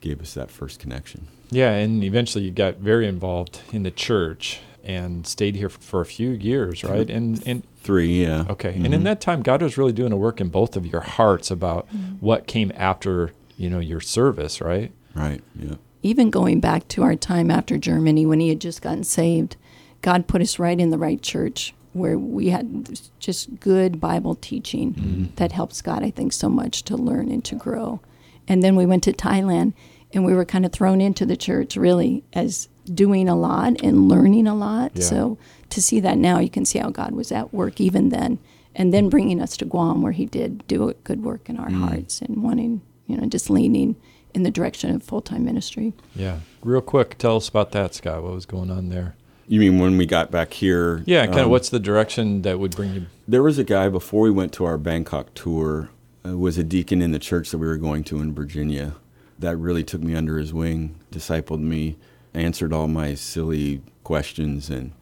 gave 0.00 0.20
us 0.20 0.34
that 0.34 0.50
first 0.50 0.80
connection. 0.80 1.28
Yeah, 1.50 1.70
and 1.72 2.02
eventually 2.02 2.44
you 2.44 2.50
got 2.50 2.78
very 2.78 3.06
involved 3.06 3.60
in 3.72 3.84
the 3.84 3.90
church 3.92 4.60
and 4.84 5.26
stayed 5.26 5.56
here 5.56 5.68
for 5.68 6.00
a 6.00 6.06
few 6.06 6.30
years, 6.30 6.82
right? 6.84 7.08
And 7.10 7.42
and 7.46 7.62
Three, 7.82 8.22
yeah. 8.24 8.44
okay, 8.50 8.74
and 8.74 8.92
in 8.92 9.00
Mhm. 9.00 9.04
that 9.04 9.20
time, 9.22 9.40
God 9.40 9.62
was 9.62 9.78
really 9.78 9.92
doing 9.92 10.12
a 10.12 10.16
work 10.16 10.38
in 10.38 10.48
both 10.50 10.76
of 10.76 10.86
your 10.86 11.00
hearts 11.00 11.50
about 11.50 11.88
what 12.20 12.46
came 12.46 12.70
after 12.76 13.32
you 13.56 13.70
know 13.70 13.78
your 13.78 14.00
service, 14.00 14.60
right? 14.60 14.92
right, 15.14 15.42
yeah, 15.58 15.76
even 16.02 16.28
going 16.30 16.60
back 16.60 16.86
to 16.88 17.02
our 17.02 17.16
time 17.16 17.50
after 17.50 17.78
Germany 17.78 18.26
when 18.26 18.38
he 18.40 18.48
had 18.50 18.60
just 18.60 18.82
gotten 18.82 19.02
saved, 19.04 19.56
God 20.02 20.26
put 20.26 20.42
us 20.42 20.58
right 20.58 20.78
in 20.78 20.90
the 20.90 20.98
right 20.98 21.20
church 21.22 21.72
where 21.92 22.18
we 22.18 22.50
had 22.50 23.00
just 23.18 23.58
good 23.60 23.98
Bible 24.00 24.34
teaching 24.36 25.32
that 25.36 25.52
helps 25.52 25.82
God, 25.82 26.04
I 26.04 26.10
think, 26.10 26.32
so 26.32 26.48
much 26.48 26.84
to 26.84 26.96
learn 26.96 27.30
and 27.30 27.42
to 27.46 27.54
grow. 27.56 28.00
And 28.46 28.62
then 28.62 28.76
we 28.76 28.86
went 28.86 29.02
to 29.04 29.12
Thailand 29.12 29.72
and 30.12 30.24
we 30.24 30.32
were 30.34 30.44
kind 30.44 30.64
of 30.64 30.72
thrown 30.72 31.00
into 31.00 31.24
the 31.26 31.36
church 31.36 31.76
really 31.76 32.22
as 32.32 32.68
doing 32.94 33.28
a 33.28 33.36
lot 33.36 33.80
and 33.82 34.08
learning 34.08 34.46
a 34.46 34.54
lot. 34.54 34.92
Yeah. 34.94 35.04
So 35.04 35.38
to 35.70 35.82
see 35.82 36.00
that 36.00 36.18
now, 36.18 36.38
you 36.38 36.50
can 36.50 36.64
see 36.64 36.78
how 36.78 36.90
God 36.90 37.12
was 37.12 37.32
at 37.32 37.52
work 37.54 37.80
even 37.80 38.10
then. 38.10 38.38
And 38.74 38.94
then 38.94 39.08
bringing 39.08 39.40
us 39.40 39.56
to 39.58 39.64
Guam 39.64 40.00
where 40.00 40.12
he 40.12 40.26
did 40.26 40.66
do 40.68 40.88
a 40.88 40.94
good 40.94 41.24
work 41.24 41.48
in 41.48 41.58
our 41.58 41.70
hearts 41.70 42.22
and 42.22 42.42
wanting, 42.42 42.82
you 43.06 43.16
know, 43.16 43.26
just 43.26 43.50
leaning 43.50 43.96
in 44.32 44.44
the 44.44 44.50
direction 44.50 44.94
of 44.94 45.02
full 45.02 45.20
time 45.20 45.44
ministry. 45.44 45.92
Yeah. 46.14 46.38
Real 46.62 46.80
quick, 46.80 47.18
tell 47.18 47.36
us 47.36 47.48
about 47.48 47.72
that, 47.72 47.94
Scott. 47.94 48.22
What 48.22 48.32
was 48.32 48.46
going 48.46 48.70
on 48.70 48.88
there? 48.88 49.16
You 49.48 49.58
mean 49.58 49.80
when 49.80 49.96
we 49.96 50.06
got 50.06 50.30
back 50.30 50.52
here? 50.52 51.02
Yeah, 51.06 51.26
kind 51.26 51.40
of 51.40 51.46
um, 51.46 51.50
what's 51.50 51.70
the 51.70 51.80
direction 51.80 52.42
that 52.42 52.60
would 52.60 52.76
bring 52.76 52.94
you? 52.94 53.06
There 53.26 53.42
was 53.42 53.58
a 53.58 53.64
guy 53.64 53.88
before 53.88 54.22
we 54.22 54.30
went 54.30 54.52
to 54.54 54.64
our 54.64 54.78
Bangkok 54.78 55.34
tour, 55.34 55.90
uh, 56.24 56.38
was 56.38 56.56
a 56.56 56.62
deacon 56.62 57.02
in 57.02 57.10
the 57.10 57.18
church 57.18 57.50
that 57.50 57.58
we 57.58 57.66
were 57.66 57.76
going 57.76 58.04
to 58.04 58.20
in 58.20 58.32
Virginia. 58.32 58.94
That 59.40 59.56
really 59.56 59.82
took 59.82 60.02
me 60.02 60.14
under 60.14 60.38
his 60.38 60.54
wing, 60.54 60.94
discipled 61.10 61.58
me, 61.58 61.96
answered 62.34 62.72
all 62.72 62.88
my 62.88 63.14
silly 63.14 63.82
questions, 64.04 64.70
and 64.70 64.92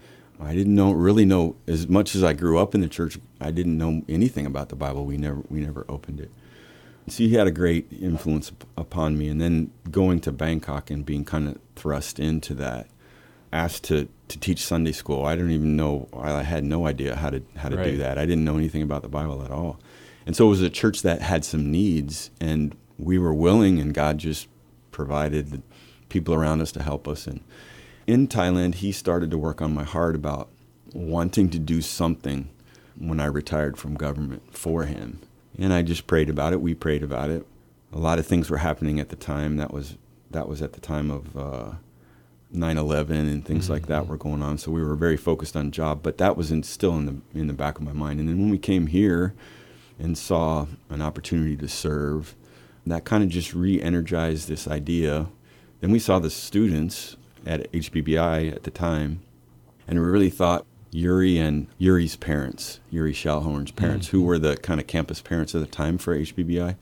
I 0.41 0.55
didn't 0.55 0.75
know 0.75 0.93
really 0.93 1.25
know 1.25 1.57
as 1.67 1.89
much 1.89 2.15
as 2.15 2.23
I 2.23 2.33
grew 2.33 2.59
up 2.59 2.75
in 2.75 2.81
the 2.81 2.89
church. 2.89 3.19
I 3.41 3.51
didn't 3.51 3.77
know 3.79 4.03
anything 4.09 4.47
about 4.47 4.69
the 4.69 4.77
Bible. 4.77 5.05
We 5.05 5.17
never 5.17 5.43
we 5.49 5.61
never 5.61 5.85
opened 5.89 6.21
it. 6.21 6.31
So 7.09 7.19
he 7.25 7.35
had 7.35 7.47
a 7.47 7.51
great 7.51 7.87
influence 7.91 8.53
upon 8.77 9.17
me, 9.17 9.29
and 9.29 9.41
then 9.41 9.71
going 9.91 10.21
to 10.21 10.33
Bangkok 10.33 10.91
and 10.91 11.07
being 11.07 11.25
kind 11.25 11.49
of 11.49 11.59
thrust 11.75 12.21
into 12.21 12.53
that, 12.55 12.87
asked 13.51 13.85
to, 13.85 14.09
to 14.29 14.39
teach 14.39 14.63
Sunday 14.63 14.93
school. 14.93 15.25
I 15.25 15.35
don't 15.35 15.51
even 15.51 15.75
know. 15.75 16.09
I 16.15 16.43
had 16.43 16.65
no 16.65 16.87
idea 16.87 17.17
how 17.17 17.31
to 17.31 17.43
how 17.57 17.71
to 17.71 17.77
Right. 17.79 17.93
do 17.93 17.97
that. 17.99 18.19
I 18.19 18.27
didn't 18.27 18.45
know 18.45 18.57
anything 18.59 18.83
about 18.83 19.01
the 19.03 19.09
Bible 19.09 19.43
at 19.43 19.51
all, 19.51 19.81
and 20.27 20.37
so 20.37 20.47
it 20.47 20.51
was 20.51 20.61
a 20.63 20.69
church 20.71 21.01
that 21.03 21.23
had 21.23 21.45
some 21.47 21.71
needs, 21.73 22.31
and 22.41 22.77
we 22.99 23.17
were 23.19 23.33
willing, 23.35 23.81
and 23.81 23.95
God 23.95 24.19
just 24.19 24.47
provided 24.91 25.63
people 26.09 26.35
around 26.35 26.61
us 26.61 26.73
to 26.73 26.83
help 26.83 27.07
us. 27.07 27.27
And 27.27 27.41
in 28.07 28.29
Thailand, 28.29 28.77
he 28.77 28.93
started 28.93 29.31
to 29.31 29.39
work 29.39 29.61
on 29.61 29.75
my 29.75 29.85
heart 29.85 30.15
about 30.15 30.49
wanting 30.93 31.51
to 31.51 31.59
do 31.59 31.83
something 31.83 32.49
when 32.99 33.21
I 33.21 33.27
retired 33.27 33.77
from 33.77 33.95
government 33.95 34.57
for 34.57 34.85
him. 34.85 35.21
And 35.59 35.73
I 35.73 35.83
just 35.83 36.07
prayed 36.07 36.31
about 36.31 36.53
it. 36.53 36.61
We 36.61 36.75
prayed 36.75 37.03
about 37.03 37.31
it. 37.31 37.47
A 37.93 37.99
lot 37.99 38.19
of 38.19 38.27
things 38.27 38.51
were 38.51 38.59
happening 38.59 39.01
at 39.01 39.09
the 39.09 39.17
time. 39.17 39.57
That 39.57 39.73
was 39.73 39.97
that 40.31 40.49
was 40.49 40.61
at 40.61 40.75
the 40.75 40.81
time 40.81 41.11
of 41.11 41.37
uh, 41.37 41.73
9/11 42.55 43.11
and 43.11 43.45
things 43.45 43.71
like 43.71 43.87
that 43.87 44.07
were 44.07 44.17
going 44.17 44.43
on. 44.43 44.59
So 44.59 44.71
we 44.71 44.83
were 44.83 44.95
very 44.95 45.17
focused 45.17 45.57
on 45.57 45.71
job, 45.71 46.03
but 46.03 46.19
that 46.19 46.37
was 46.37 46.51
in, 46.51 46.63
still 46.63 46.97
in 46.97 47.07
the 47.07 47.39
in 47.39 47.47
the 47.47 47.55
back 47.55 47.79
of 47.79 47.85
my 47.85 47.93
mind. 47.93 48.21
And 48.21 48.29
then 48.29 48.39
when 48.39 48.51
we 48.51 48.59
came 48.59 48.89
here 48.89 49.35
and 49.99 50.17
saw 50.17 50.67
an 50.91 51.03
opportunity 51.03 51.57
to 51.57 51.69
serve, 51.69 52.35
that 52.87 53.05
kind 53.05 53.23
of 53.25 53.31
just 53.31 53.55
re-energized 53.55 54.49
this 54.49 54.69
idea. 54.69 55.27
Then 55.81 55.91
we 55.91 55.99
saw 55.99 56.19
the 56.19 56.31
students 56.31 57.17
at 57.47 57.71
HBBI 57.73 58.53
at 58.53 58.65
the 58.65 58.71
time, 58.71 59.21
and 59.87 59.99
we 59.99 60.05
really 60.05 60.31
thought 60.31 60.67
Yuri 60.91 61.39
and 61.39 61.67
Yuri's 61.79 62.17
parents, 62.17 62.81
Yuri 62.91 63.13
Schallhorn's 63.13 63.71
mm-hmm. 63.71 63.85
parents, 63.85 64.09
who 64.09 64.23
were 64.23 64.39
the 64.39 64.57
kind 64.57 64.81
of 64.81 64.87
campus 64.87 65.21
parents 65.21 65.55
at 65.55 65.61
the 65.61 65.67
time 65.67 65.99
for 65.99 66.17
HBBI, 66.17 66.77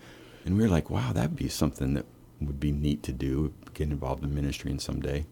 and 0.45 0.57
we 0.57 0.63
were 0.63 0.69
like, 0.69 0.91
wow, 0.91 1.13
that'd 1.13 1.37
be 1.37 1.49
something 1.49 1.95
that 1.95 2.07
would 2.41 2.61
be 2.61 2.73
neat 2.73 3.03
to 3.03 3.13
do, 3.13 3.53
get 3.75 3.89
involved 3.89 4.23
in 4.23 4.35
ministry 4.35 4.71
in 4.71 4.79
someday. 4.79 5.27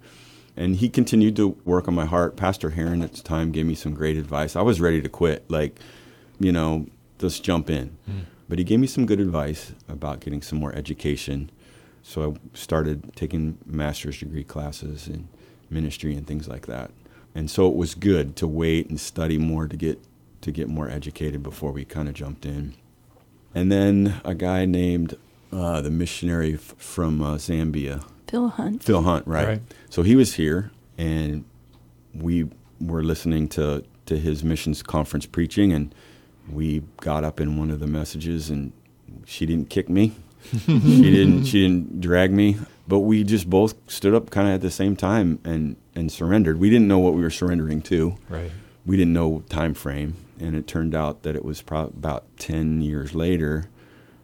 And 0.57 0.77
he 0.77 0.89
continued 0.89 1.37
to 1.37 1.57
work 1.65 1.89
on 1.89 1.95
my 1.95 2.05
heart. 2.05 2.37
Pastor 2.37 2.71
Heron 2.71 3.03
at 3.03 3.13
the 3.13 3.23
time 3.23 3.51
gave 3.51 3.67
me 3.67 3.75
some 3.75 3.93
great 3.93 4.17
advice. 4.17 4.55
I 4.55 4.63
was 4.63 4.81
ready 4.81 5.03
to 5.03 5.09
quit, 5.09 5.45
like, 5.49 5.81
you 6.39 6.53
know, 6.53 6.87
just 7.19 7.43
jump 7.43 7.71
in. 7.71 7.97
Mm. 8.09 8.25
But 8.49 8.59
he 8.59 8.65
gave 8.65 8.79
me 8.79 8.87
some 8.87 9.07
good 9.07 9.21
advice 9.21 9.73
about 9.89 10.21
getting 10.21 10.43
some 10.43 10.61
more 10.61 10.75
education. 10.75 11.51
So 12.07 12.33
I 12.33 12.57
started 12.57 13.17
taking 13.17 13.57
master's 13.65 14.19
degree 14.19 14.45
classes 14.45 15.09
in 15.09 15.27
ministry 15.71 16.15
and 16.15 16.27
things 16.27 16.47
like 16.47 16.67
that. 16.67 16.91
And 17.35 17.51
so 17.51 17.67
it 17.67 17.75
was 17.75 17.95
good 17.95 18.37
to 18.37 18.47
wait 18.47 18.91
and 18.91 19.01
study 19.01 19.39
more 19.39 19.67
to 19.67 19.77
get 19.77 19.99
to 20.43 20.53
get 20.53 20.69
more 20.69 20.91
educated 20.91 21.43
before 21.43 21.73
we 21.73 21.87
kind 21.87 22.07
of 22.07 22.15
jumped 22.15 22.45
in. 22.45 22.75
And 23.55 23.73
then 23.73 24.21
a 24.23 24.35
guy 24.35 24.67
named 24.67 25.17
uh, 25.51 25.81
the 25.81 25.91
missionary 25.91 26.55
f- 26.55 26.75
from 26.77 27.23
uh, 27.23 27.37
Zambia, 27.37 28.05
Phil 28.29 28.49
Hunt. 28.49 28.85
Phil 28.85 29.03
Hunt, 29.03 29.27
right? 29.27 29.49
Right. 29.49 29.63
So 29.89 30.03
he 30.03 30.15
was 30.15 30.35
here, 30.35 30.71
and 30.99 31.47
we 32.15 32.51
were 32.81 33.03
listening 33.03 33.49
to 33.51 33.83
to 34.07 34.19
his 34.19 34.45
missions 34.45 34.83
conference 34.83 35.25
preaching, 35.25 35.73
and 35.73 35.95
we 36.51 36.83
got 37.01 37.25
up 37.25 37.41
in 37.41 37.57
one 37.57 37.71
of 37.71 37.81
the 37.81 37.87
messages, 37.87 38.51
and 38.51 38.73
she 39.25 39.47
didn't 39.47 39.71
kick 39.71 39.89
me, 39.89 40.13
she 40.67 40.79
didn't 41.11 41.45
she 41.45 41.63
didn't 41.63 42.01
drag 42.01 42.33
me, 42.33 42.57
but 42.87 43.01
we 43.01 43.25
just 43.25 43.49
both 43.49 43.75
stood 43.91 44.15
up 44.15 44.31
kind 44.31 44.49
of 44.49 44.55
at 44.55 44.61
the 44.61 44.71
same 44.71 44.97
time 44.97 45.39
and 45.45 45.77
and 45.95 46.11
surrendered. 46.13 46.59
We 46.59 46.71
didn't 46.71 46.89
know 46.89 46.99
what 46.99 47.15
we 47.15 47.23
were 47.23 47.31
surrendering 47.31 47.83
to. 47.83 48.17
Right. 48.29 48.51
We 48.87 48.97
didn't 48.97 49.15
know 49.15 49.43
time 49.49 49.73
frame, 49.75 50.17
and 50.39 50.55
it 50.55 50.67
turned 50.67 50.95
out 50.95 51.23
that 51.23 51.35
it 51.37 51.45
was 51.45 51.63
pro- 51.63 51.85
about 51.87 52.25
ten 52.39 52.83
years 52.83 53.15
later, 53.15 53.67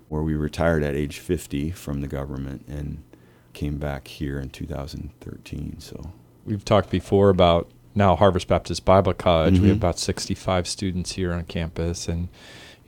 where 0.09 0.23
we 0.23 0.35
retired 0.35 0.83
at 0.83 0.95
age 0.95 1.19
fifty 1.19 1.71
from 1.71 2.01
the 2.03 2.09
government 2.09 2.67
and 2.69 3.03
came 3.55 3.79
back 3.79 4.07
here 4.09 4.39
in 4.39 4.49
2013. 4.51 5.77
So 5.81 6.11
We've 6.45 6.65
talked 6.65 6.91
before 6.91 7.31
about 7.31 7.69
now 7.95 8.15
Harvest 8.17 8.47
Baptist 8.49 8.85
Bible 8.85 9.13
College. 9.15 9.59
We 9.59 9.69
have 9.69 9.77
Mhm. 9.77 9.81
about 9.81 9.99
65 9.99 10.67
students 10.69 11.13
here 11.13 11.33
on 11.33 11.45
campus, 11.45 12.09
and 12.09 12.29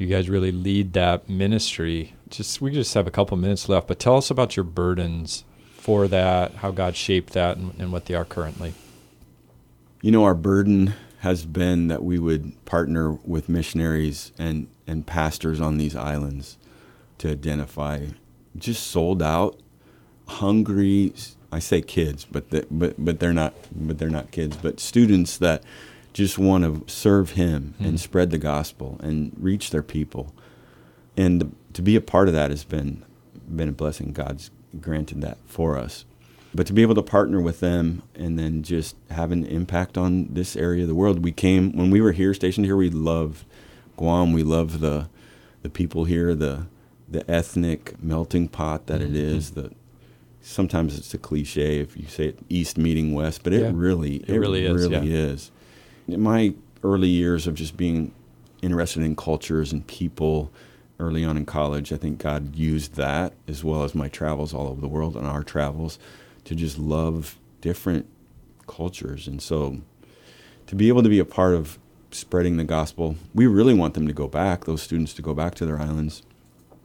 you 0.02 0.08
guys 0.08 0.28
really 0.28 0.52
lead 0.52 0.92
that 0.94 1.28
ministry. 1.28 2.14
Just 2.28 2.60
we 2.60 2.72
just 2.72 2.92
have 2.94 3.06
a 3.06 3.10
couple 3.10 3.36
minutes 3.36 3.68
left, 3.68 3.88
but 3.88 3.98
tell 3.98 4.16
us 4.16 4.30
about 4.30 4.56
your 4.56 4.64
burdens 4.64 5.44
for 5.76 6.08
that, 6.08 6.54
how 6.56 6.70
God 6.70 6.96
shaped 6.96 7.32
that, 7.32 7.56
and, 7.56 7.72
and 7.78 7.92
what 7.92 8.06
they 8.06 8.14
are 8.14 8.24
currently. 8.24 8.74
You 10.00 10.10
know, 10.10 10.24
our 10.24 10.34
burden 10.34 10.94
has 11.20 11.46
been 11.46 11.88
that 11.88 12.02
we 12.02 12.18
would 12.18 12.64
partner 12.64 13.12
with 13.24 13.48
missionaries 13.48 14.32
and, 14.38 14.66
and 14.86 15.06
pastors 15.06 15.60
on 15.60 15.78
these 15.78 15.94
islands 15.94 16.58
to 17.18 17.30
identify 17.30 18.06
just 18.56 18.88
sold 18.88 19.22
out, 19.22 19.58
hungry. 20.26 21.12
I 21.50 21.58
say 21.58 21.82
kids, 21.82 22.24
but 22.24 22.50
the, 22.50 22.66
but 22.70 22.94
but 22.98 23.20
they're 23.20 23.32
not 23.32 23.54
but 23.74 23.98
they're 23.98 24.10
not 24.10 24.30
kids, 24.30 24.56
but 24.56 24.80
students 24.80 25.38
that 25.38 25.62
just 26.12 26.38
want 26.38 26.64
to 26.64 26.92
serve 26.92 27.30
Him 27.30 27.74
and 27.80 27.98
spread 27.98 28.30
the 28.30 28.38
gospel 28.38 28.98
and 29.02 29.32
reach 29.38 29.70
their 29.70 29.82
people, 29.82 30.34
and 31.16 31.54
to 31.72 31.82
be 31.82 31.96
a 31.96 32.00
part 32.00 32.28
of 32.28 32.34
that 32.34 32.50
has 32.50 32.64
been 32.64 33.04
been 33.54 33.68
a 33.68 33.72
blessing. 33.72 34.12
God's 34.12 34.50
granted 34.80 35.20
that 35.22 35.38
for 35.46 35.78
us. 35.78 36.04
But 36.54 36.66
to 36.66 36.72
be 36.72 36.82
able 36.82 36.94
to 36.96 37.02
partner 37.02 37.40
with 37.40 37.60
them 37.60 38.02
and 38.14 38.38
then 38.38 38.62
just 38.62 38.94
have 39.10 39.32
an 39.32 39.44
impact 39.46 39.96
on 39.96 40.28
this 40.30 40.54
area 40.54 40.82
of 40.82 40.88
the 40.88 40.94
world. 40.94 41.24
We 41.24 41.32
came 41.32 41.74
when 41.74 41.90
we 41.90 42.00
were 42.00 42.12
here, 42.12 42.34
stationed 42.34 42.66
here. 42.66 42.76
We 42.76 42.90
loved 42.90 43.44
Guam. 43.96 44.32
We 44.32 44.42
loved 44.42 44.80
the 44.80 45.08
the 45.62 45.70
people 45.70 46.04
here, 46.04 46.34
the 46.34 46.66
the 47.08 47.28
ethnic 47.30 48.02
melting 48.02 48.48
pot 48.48 48.86
that 48.86 49.00
mm-hmm. 49.00 49.14
it 49.14 49.16
is. 49.16 49.52
The 49.52 49.72
sometimes 50.42 50.98
it's 50.98 51.14
a 51.14 51.18
cliche 51.18 51.80
if 51.80 51.96
you 51.96 52.06
say 52.06 52.26
it, 52.26 52.38
East 52.50 52.76
meeting 52.76 53.14
West, 53.14 53.42
but 53.44 53.54
it 53.54 53.62
yeah. 53.62 53.70
really 53.72 54.16
it, 54.16 54.30
it 54.30 54.38
really 54.38 54.66
is. 54.66 54.88
Really 54.88 55.08
yeah. 55.08 55.18
is. 55.18 55.50
In 56.12 56.20
my 56.20 56.54
early 56.84 57.08
years 57.08 57.46
of 57.46 57.54
just 57.54 57.76
being 57.76 58.12
interested 58.60 59.02
in 59.02 59.16
cultures 59.16 59.72
and 59.72 59.86
people 59.86 60.52
early 61.00 61.24
on 61.24 61.38
in 61.38 61.46
college, 61.46 61.90
I 61.90 61.96
think 61.96 62.18
God 62.18 62.54
used 62.54 62.96
that 62.96 63.32
as 63.48 63.64
well 63.64 63.82
as 63.82 63.94
my 63.94 64.08
travels 64.08 64.52
all 64.52 64.68
over 64.68 64.80
the 64.80 64.88
world 64.88 65.16
and 65.16 65.26
our 65.26 65.42
travels 65.42 65.98
to 66.44 66.54
just 66.54 66.78
love 66.78 67.38
different 67.62 68.06
cultures. 68.66 69.26
And 69.26 69.40
so 69.40 69.80
to 70.66 70.74
be 70.74 70.88
able 70.88 71.02
to 71.02 71.08
be 71.08 71.18
a 71.18 71.24
part 71.24 71.54
of 71.54 71.78
spreading 72.10 72.58
the 72.58 72.64
gospel, 72.64 73.16
we 73.34 73.46
really 73.46 73.74
want 73.74 73.94
them 73.94 74.06
to 74.06 74.12
go 74.12 74.28
back, 74.28 74.64
those 74.64 74.82
students 74.82 75.14
to 75.14 75.22
go 75.22 75.32
back 75.32 75.54
to 75.56 75.66
their 75.66 75.80
islands. 75.80 76.22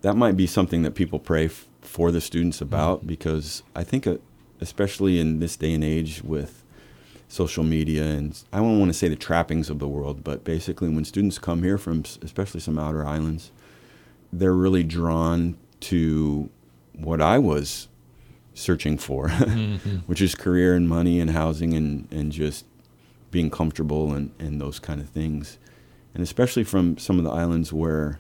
That 0.02 0.16
might 0.16 0.38
be 0.38 0.48
something 0.48 0.84
that 0.84 0.96
people 0.96 1.20
pray 1.20 1.46
f- 1.46 1.68
for 1.82 2.12
the 2.12 2.22
students 2.22 2.62
about 2.62 3.00
mm-hmm. 3.00 3.08
because 3.08 3.64
I 3.76 3.84
think, 3.84 4.08
uh, 4.08 4.18
especially 4.62 5.20
in 5.20 5.40
this 5.40 5.58
day 5.58 5.74
and 5.74 5.84
age 5.84 6.24
with 6.24 6.64
social 7.28 7.64
media 7.64 8.04
and 8.04 8.42
I 8.54 8.58
don't 8.58 8.80
want 8.80 8.90
to 8.90 8.98
say 8.98 9.10
the 9.10 9.16
trappings 9.16 9.70
of 9.70 9.80
the 9.80 9.88
world, 9.88 10.24
but 10.24 10.44
basically 10.44 10.90
when 10.90 11.04
students 11.04 11.38
come 11.38 11.64
here 11.64 11.78
from 11.78 12.04
especially 12.22 12.62
some 12.62 12.80
outer 12.80 13.06
islands, 13.06 13.52
they're 14.32 14.54
really 14.54 14.84
drawn 14.84 15.58
to 15.82 16.50
what 16.94 17.22
I 17.22 17.38
was 17.38 17.88
searching 18.54 18.98
for, 18.98 19.28
mm-hmm. 19.28 19.98
which 20.08 20.22
is 20.22 20.36
career 20.36 20.74
and 20.74 20.88
money 20.88 21.20
and 21.20 21.32
housing 21.32 21.74
and, 21.74 22.08
and 22.12 22.32
just 22.32 22.66
being 23.30 23.50
comfortable 23.50 24.14
and, 24.14 24.32
and 24.40 24.60
those 24.60 24.80
kind 24.80 25.02
of 25.02 25.10
things. 25.10 25.58
And 26.14 26.24
especially 26.24 26.64
from 26.64 26.98
some 26.98 27.20
of 27.20 27.26
the 27.26 27.32
islands 27.32 27.72
where 27.72 28.20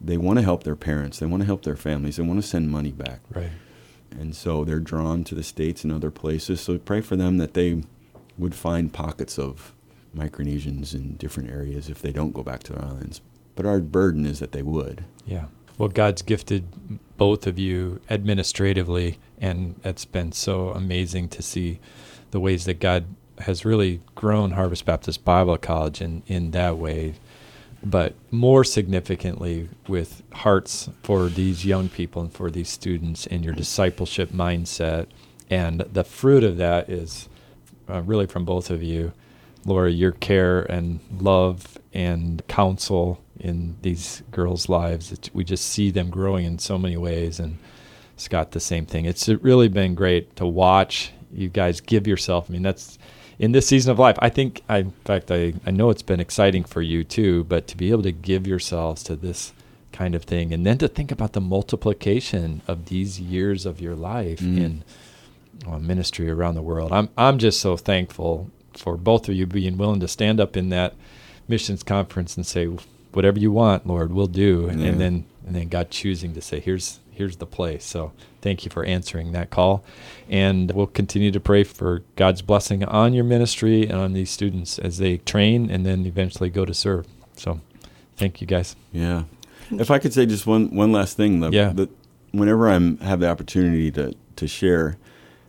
they 0.00 0.16
want 0.16 0.38
to 0.38 0.44
help 0.44 0.64
their 0.64 0.76
parents, 0.76 1.18
they 1.18 1.26
want 1.26 1.40
to 1.40 1.46
help 1.46 1.62
their 1.62 1.76
families, 1.76 2.16
they 2.16 2.22
want 2.22 2.40
to 2.40 2.46
send 2.46 2.70
money 2.70 2.92
back. 2.92 3.20
Right. 3.34 3.50
And 4.10 4.36
so 4.36 4.64
they're 4.64 4.80
drawn 4.80 5.24
to 5.24 5.34
the 5.34 5.42
States 5.42 5.82
and 5.82 5.92
other 5.92 6.10
places. 6.10 6.60
So 6.60 6.78
pray 6.78 7.00
for 7.00 7.16
them 7.16 7.38
that 7.38 7.54
they 7.54 7.82
would 8.38 8.54
find 8.54 8.92
pockets 8.92 9.38
of 9.38 9.72
Micronesians 10.16 10.94
in 10.94 11.16
different 11.16 11.50
areas 11.50 11.88
if 11.88 12.00
they 12.00 12.12
don't 12.12 12.32
go 12.32 12.42
back 12.42 12.62
to 12.64 12.72
their 12.72 12.84
islands. 12.84 13.20
But 13.56 13.66
our 13.66 13.80
burden 13.80 14.26
is 14.26 14.40
that 14.40 14.52
they 14.52 14.62
would. 14.62 15.04
Yeah. 15.26 15.46
Well, 15.78 15.88
God's 15.88 16.22
gifted 16.22 16.64
both 17.16 17.46
of 17.46 17.58
you 17.58 18.00
administratively, 18.08 19.18
and 19.40 19.80
it's 19.84 20.04
been 20.04 20.32
so 20.32 20.70
amazing 20.70 21.28
to 21.30 21.42
see 21.42 21.80
the 22.30 22.40
ways 22.40 22.64
that 22.64 22.80
God 22.80 23.06
has 23.40 23.64
really 23.64 24.00
grown 24.14 24.52
Harvest 24.52 24.84
Baptist 24.84 25.24
Bible 25.24 25.56
College 25.56 26.00
in, 26.00 26.22
in 26.26 26.52
that 26.52 26.78
way. 26.78 27.14
But 27.82 28.14
more 28.30 28.64
significantly, 28.64 29.68
with 29.88 30.22
hearts 30.32 30.88
for 31.02 31.28
these 31.28 31.66
young 31.66 31.88
people 31.88 32.22
and 32.22 32.32
for 32.32 32.50
these 32.50 32.68
students 32.68 33.26
and 33.26 33.44
your 33.44 33.54
discipleship 33.54 34.30
mindset. 34.30 35.06
And 35.50 35.80
the 35.80 36.04
fruit 36.04 36.44
of 36.44 36.56
that 36.56 36.88
is 36.88 37.28
uh, 37.88 38.02
really 38.02 38.26
from 38.26 38.44
both 38.44 38.70
of 38.70 38.82
you. 38.82 39.12
Laura, 39.66 39.90
your 39.90 40.12
care 40.12 40.60
and 40.62 41.00
love 41.18 41.78
and 41.92 42.46
counsel 42.48 43.20
in 43.38 43.76
these 43.82 44.22
girls' 44.30 44.68
lives. 44.68 45.12
It, 45.12 45.30
we 45.32 45.44
just 45.44 45.66
see 45.66 45.90
them 45.90 46.10
growing 46.10 46.44
in 46.44 46.58
so 46.58 46.78
many 46.78 46.96
ways. 46.96 47.40
And 47.40 47.58
Scott, 48.16 48.52
the 48.52 48.60
same 48.60 48.86
thing. 48.86 49.06
It's 49.06 49.28
really 49.28 49.68
been 49.68 49.94
great 49.94 50.36
to 50.36 50.46
watch 50.46 51.12
you 51.32 51.48
guys 51.48 51.80
give 51.80 52.06
yourself. 52.06 52.46
I 52.48 52.52
mean, 52.52 52.62
that's 52.62 52.98
in 53.38 53.52
this 53.52 53.66
season 53.66 53.90
of 53.90 53.98
life. 53.98 54.16
I 54.20 54.28
think, 54.28 54.62
I, 54.68 54.78
in 54.78 54.90
fact, 55.04 55.30
I, 55.30 55.54
I 55.66 55.70
know 55.70 55.90
it's 55.90 56.02
been 56.02 56.20
exciting 56.20 56.64
for 56.64 56.82
you 56.82 57.02
too, 57.02 57.44
but 57.44 57.66
to 57.68 57.76
be 57.76 57.90
able 57.90 58.02
to 58.02 58.12
give 58.12 58.46
yourselves 58.46 59.02
to 59.04 59.16
this 59.16 59.52
kind 59.92 60.14
of 60.14 60.24
thing 60.24 60.52
and 60.52 60.66
then 60.66 60.78
to 60.78 60.88
think 60.88 61.12
about 61.12 61.32
the 61.32 61.40
multiplication 61.40 62.62
of 62.66 62.86
these 62.86 63.20
years 63.20 63.64
of 63.64 63.80
your 63.80 63.94
life 63.94 64.40
mm. 64.40 64.58
in 64.58 64.84
well, 65.66 65.78
ministry 65.80 66.30
around 66.30 66.54
the 66.54 66.62
world. 66.62 66.92
I'm, 66.92 67.08
I'm 67.16 67.38
just 67.38 67.60
so 67.60 67.76
thankful 67.76 68.50
for 68.72 68.96
both 68.96 69.28
of 69.28 69.34
you 69.34 69.46
being 69.46 69.76
willing 69.76 70.00
to 70.00 70.08
stand 70.08 70.40
up 70.40 70.56
in 70.56 70.68
that 70.70 70.94
missions 71.48 71.82
conference 71.82 72.36
and 72.36 72.46
say, 72.46 72.68
whatever 73.12 73.38
you 73.38 73.52
want, 73.52 73.86
Lord, 73.86 74.12
we'll 74.12 74.26
do. 74.26 74.64
Yeah. 74.66 74.88
And 74.88 75.00
then 75.00 75.24
and 75.46 75.54
then 75.54 75.68
God 75.68 75.90
choosing 75.90 76.34
to 76.34 76.40
say, 76.40 76.60
here's 76.60 77.00
here's 77.10 77.36
the 77.36 77.46
place. 77.46 77.84
So 77.84 78.12
thank 78.40 78.64
you 78.64 78.70
for 78.70 78.84
answering 78.84 79.32
that 79.32 79.50
call. 79.50 79.84
And 80.28 80.70
we'll 80.72 80.86
continue 80.88 81.30
to 81.30 81.40
pray 81.40 81.64
for 81.64 82.02
God's 82.16 82.42
blessing 82.42 82.84
on 82.84 83.14
your 83.14 83.24
ministry 83.24 83.84
and 83.84 83.94
on 83.94 84.12
these 84.12 84.30
students 84.30 84.78
as 84.78 84.98
they 84.98 85.18
train 85.18 85.70
and 85.70 85.86
then 85.86 86.06
eventually 86.06 86.50
go 86.50 86.64
to 86.64 86.74
serve. 86.74 87.06
So 87.36 87.60
thank 88.16 88.40
you 88.40 88.46
guys. 88.46 88.74
Yeah. 88.92 89.24
If 89.70 89.90
I 89.90 89.98
could 89.98 90.12
say 90.12 90.26
just 90.26 90.46
one 90.46 90.74
one 90.74 90.92
last 90.92 91.16
thing, 91.16 91.40
the, 91.40 91.50
yeah. 91.50 91.72
The, 91.72 91.88
whenever 92.32 92.68
I'm 92.68 92.98
have 92.98 93.20
the 93.20 93.30
opportunity 93.30 93.90
to 93.92 94.14
to 94.36 94.48
share, 94.48 94.96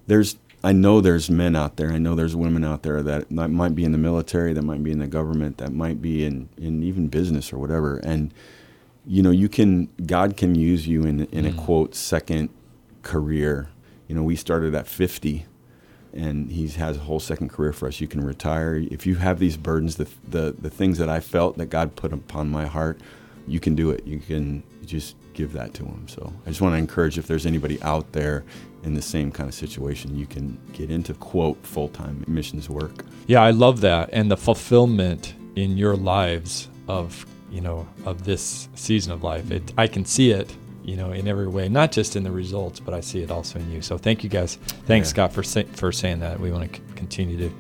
there's 0.08 0.38
I 0.64 0.72
know 0.72 1.00
there's 1.00 1.30
men 1.30 1.56
out 1.56 1.76
there. 1.78 1.92
I 1.92 2.00
know 2.00 2.16
there's 2.16 2.36
women 2.36 2.64
out 2.64 2.82
there 2.82 3.04
that, 3.04 3.30
that 3.30 3.50
might 3.50 3.76
be 3.76 3.86
in 3.86 3.92
the 3.92 4.00
military, 4.00 4.52
that 4.54 4.64
might 4.64 4.84
be 4.84 4.90
in 4.92 4.98
the 4.98 5.06
government, 5.06 5.60
that 5.60 5.72
might 5.72 6.02
be 6.02 6.26
in, 6.26 6.50
in 6.58 6.82
even 6.82 7.08
business 7.08 7.54
or 7.54 7.60
whatever. 7.60 7.98
And 7.98 8.34
you 9.06 9.22
know, 9.22 9.30
you 9.30 9.48
can 9.48 9.90
God 10.06 10.36
can 10.36 10.56
use 10.56 10.88
you 10.88 11.04
in 11.04 11.26
in 11.26 11.46
mm. 11.46 11.54
a 11.54 11.62
quote 11.62 11.94
second 11.94 12.50
career. 13.04 13.70
You 14.08 14.16
know, 14.16 14.24
we 14.24 14.36
started 14.36 14.74
at 14.74 14.88
50 14.88 15.46
and 16.14 16.52
he 16.52 16.68
has 16.70 16.98
a 16.98 17.02
whole 17.02 17.20
second 17.20 17.50
career 17.50 17.74
for 17.74 17.88
us. 17.88 18.02
You 18.02 18.08
can 18.08 18.22
retire 18.22 18.76
if 18.90 19.06
you 19.06 19.16
have 19.16 19.38
these 19.38 19.58
burdens, 19.58 19.98
the 19.98 20.08
the 20.28 20.56
the 20.58 20.70
things 20.70 20.98
that 20.98 21.10
I 21.10 21.20
felt 21.20 21.58
that 21.58 21.68
God 21.68 21.96
put 21.96 22.12
upon 22.12 22.50
my 22.50 22.66
heart, 22.66 23.00
you 23.48 23.60
can 23.60 23.76
do 23.76 23.92
it. 23.92 24.08
You 24.08 24.20
can 24.20 24.64
just 24.86 25.16
give 25.36 25.54
that 25.54 25.74
to 25.76 25.84
them. 25.84 26.08
So 26.08 26.34
I 26.46 26.50
just 26.50 26.62
want 26.62 26.74
to 26.74 26.78
encourage 26.78 27.18
if 27.18 27.28
there's 27.28 27.46
anybody 27.46 27.82
out 27.84 28.12
there 28.14 28.44
in 28.84 28.96
the 28.96 29.02
same 29.02 29.32
kind 29.32 29.48
of 29.48 29.54
situation, 29.54 30.18
you 30.18 30.26
can 30.26 30.58
get 30.74 30.90
into 30.90 31.14
quote 31.14 31.58
full 31.66 31.90
time 31.90 32.24
missions 32.28 32.70
work. 32.70 33.06
Yeah, 33.28 33.42
I 33.42 33.52
love 33.52 33.82
that. 33.82 34.10
And 34.14 34.32
the 34.32 34.38
fulfillment 34.38 35.36
in 35.56 35.78
your 35.78 35.96
lives 35.96 36.70
of, 36.88 37.26
you 37.52 37.62
know, 37.62 37.88
of 38.06 38.26
this 38.26 38.70
season 38.76 39.12
of 39.12 39.24
life. 39.24 39.50
It, 39.52 39.74
I 39.78 39.88
can 39.88 40.06
see 40.06 40.32
it, 40.32 40.54
you 40.84 40.96
know, 40.96 41.12
in 41.12 41.28
every 41.28 41.48
way, 41.48 41.70
not 41.70 41.92
just 41.92 42.16
in 42.16 42.24
the 42.24 42.32
results, 42.32 42.80
but 42.80 42.94
I 42.94 43.00
see 43.00 43.22
it 43.22 43.32
also 43.32 43.60
in 43.60 43.72
you. 43.72 43.82
So 43.82 43.98
thank 43.98 44.24
you 44.24 44.30
guys. 44.30 44.56
Thanks, 44.86 45.10
yeah. 45.10 45.14
Scott, 45.14 45.34
for, 45.34 45.44
say, 45.44 45.64
for 45.64 45.92
saying 45.92 46.20
that. 46.20 46.40
We 46.40 46.52
want 46.52 46.72
to 46.72 46.78
c- 46.78 46.84
continue 46.96 47.38
to 47.38 47.56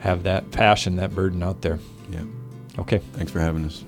have 0.00 0.24
that 0.24 0.50
passion, 0.50 0.96
that 0.96 1.14
burden 1.14 1.42
out 1.42 1.62
there. 1.62 1.78
Yeah. 2.10 2.24
Okay. 2.78 2.98
Thanks 3.12 3.30
for 3.30 3.38
having 3.38 3.64
us. 3.64 3.84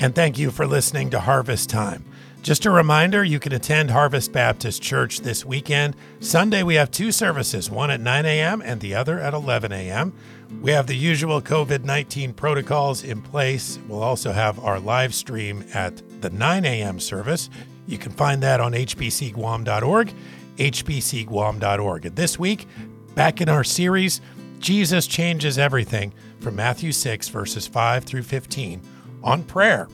And 0.00 0.14
thank 0.14 0.38
you 0.38 0.50
for 0.50 0.66
listening 0.66 1.10
to 1.10 1.20
Harvest 1.20 1.70
Time. 1.70 2.04
Just 2.44 2.66
a 2.66 2.70
reminder 2.70 3.24
you 3.24 3.40
can 3.40 3.54
attend 3.54 3.90
Harvest 3.90 4.30
Baptist 4.30 4.82
Church 4.82 5.20
this 5.20 5.46
weekend. 5.46 5.96
Sunday, 6.20 6.62
we 6.62 6.74
have 6.74 6.90
two 6.90 7.10
services, 7.10 7.70
one 7.70 7.90
at 7.90 8.02
9 8.02 8.26
a.m. 8.26 8.60
and 8.60 8.82
the 8.82 8.94
other 8.94 9.18
at 9.18 9.32
11 9.32 9.72
a.m. 9.72 10.12
We 10.60 10.72
have 10.72 10.86
the 10.86 10.94
usual 10.94 11.40
COVID 11.40 11.84
19 11.84 12.34
protocols 12.34 13.02
in 13.02 13.22
place. 13.22 13.78
We'll 13.88 14.02
also 14.02 14.30
have 14.30 14.62
our 14.62 14.78
live 14.78 15.14
stream 15.14 15.64
at 15.72 16.02
the 16.20 16.28
9 16.28 16.66
a.m. 16.66 17.00
service. 17.00 17.48
You 17.86 17.96
can 17.96 18.12
find 18.12 18.42
that 18.42 18.60
on 18.60 18.72
hbcguam.org, 18.72 20.12
hbcguam.org. 20.58 22.04
And 22.04 22.14
this 22.16 22.38
week, 22.38 22.68
back 23.14 23.40
in 23.40 23.48
our 23.48 23.64
series, 23.64 24.20
Jesus 24.58 25.06
Changes 25.06 25.58
Everything 25.58 26.12
from 26.40 26.56
Matthew 26.56 26.92
6, 26.92 27.26
verses 27.30 27.66
5 27.66 28.04
through 28.04 28.24
15 28.24 28.82
on 29.22 29.44
prayer. 29.44 29.88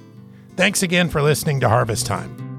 Thanks 0.57 0.83
again 0.83 1.09
for 1.09 1.23
listening 1.23 1.61
to 1.61 1.69
Harvest 1.69 2.07
Time. 2.07 2.50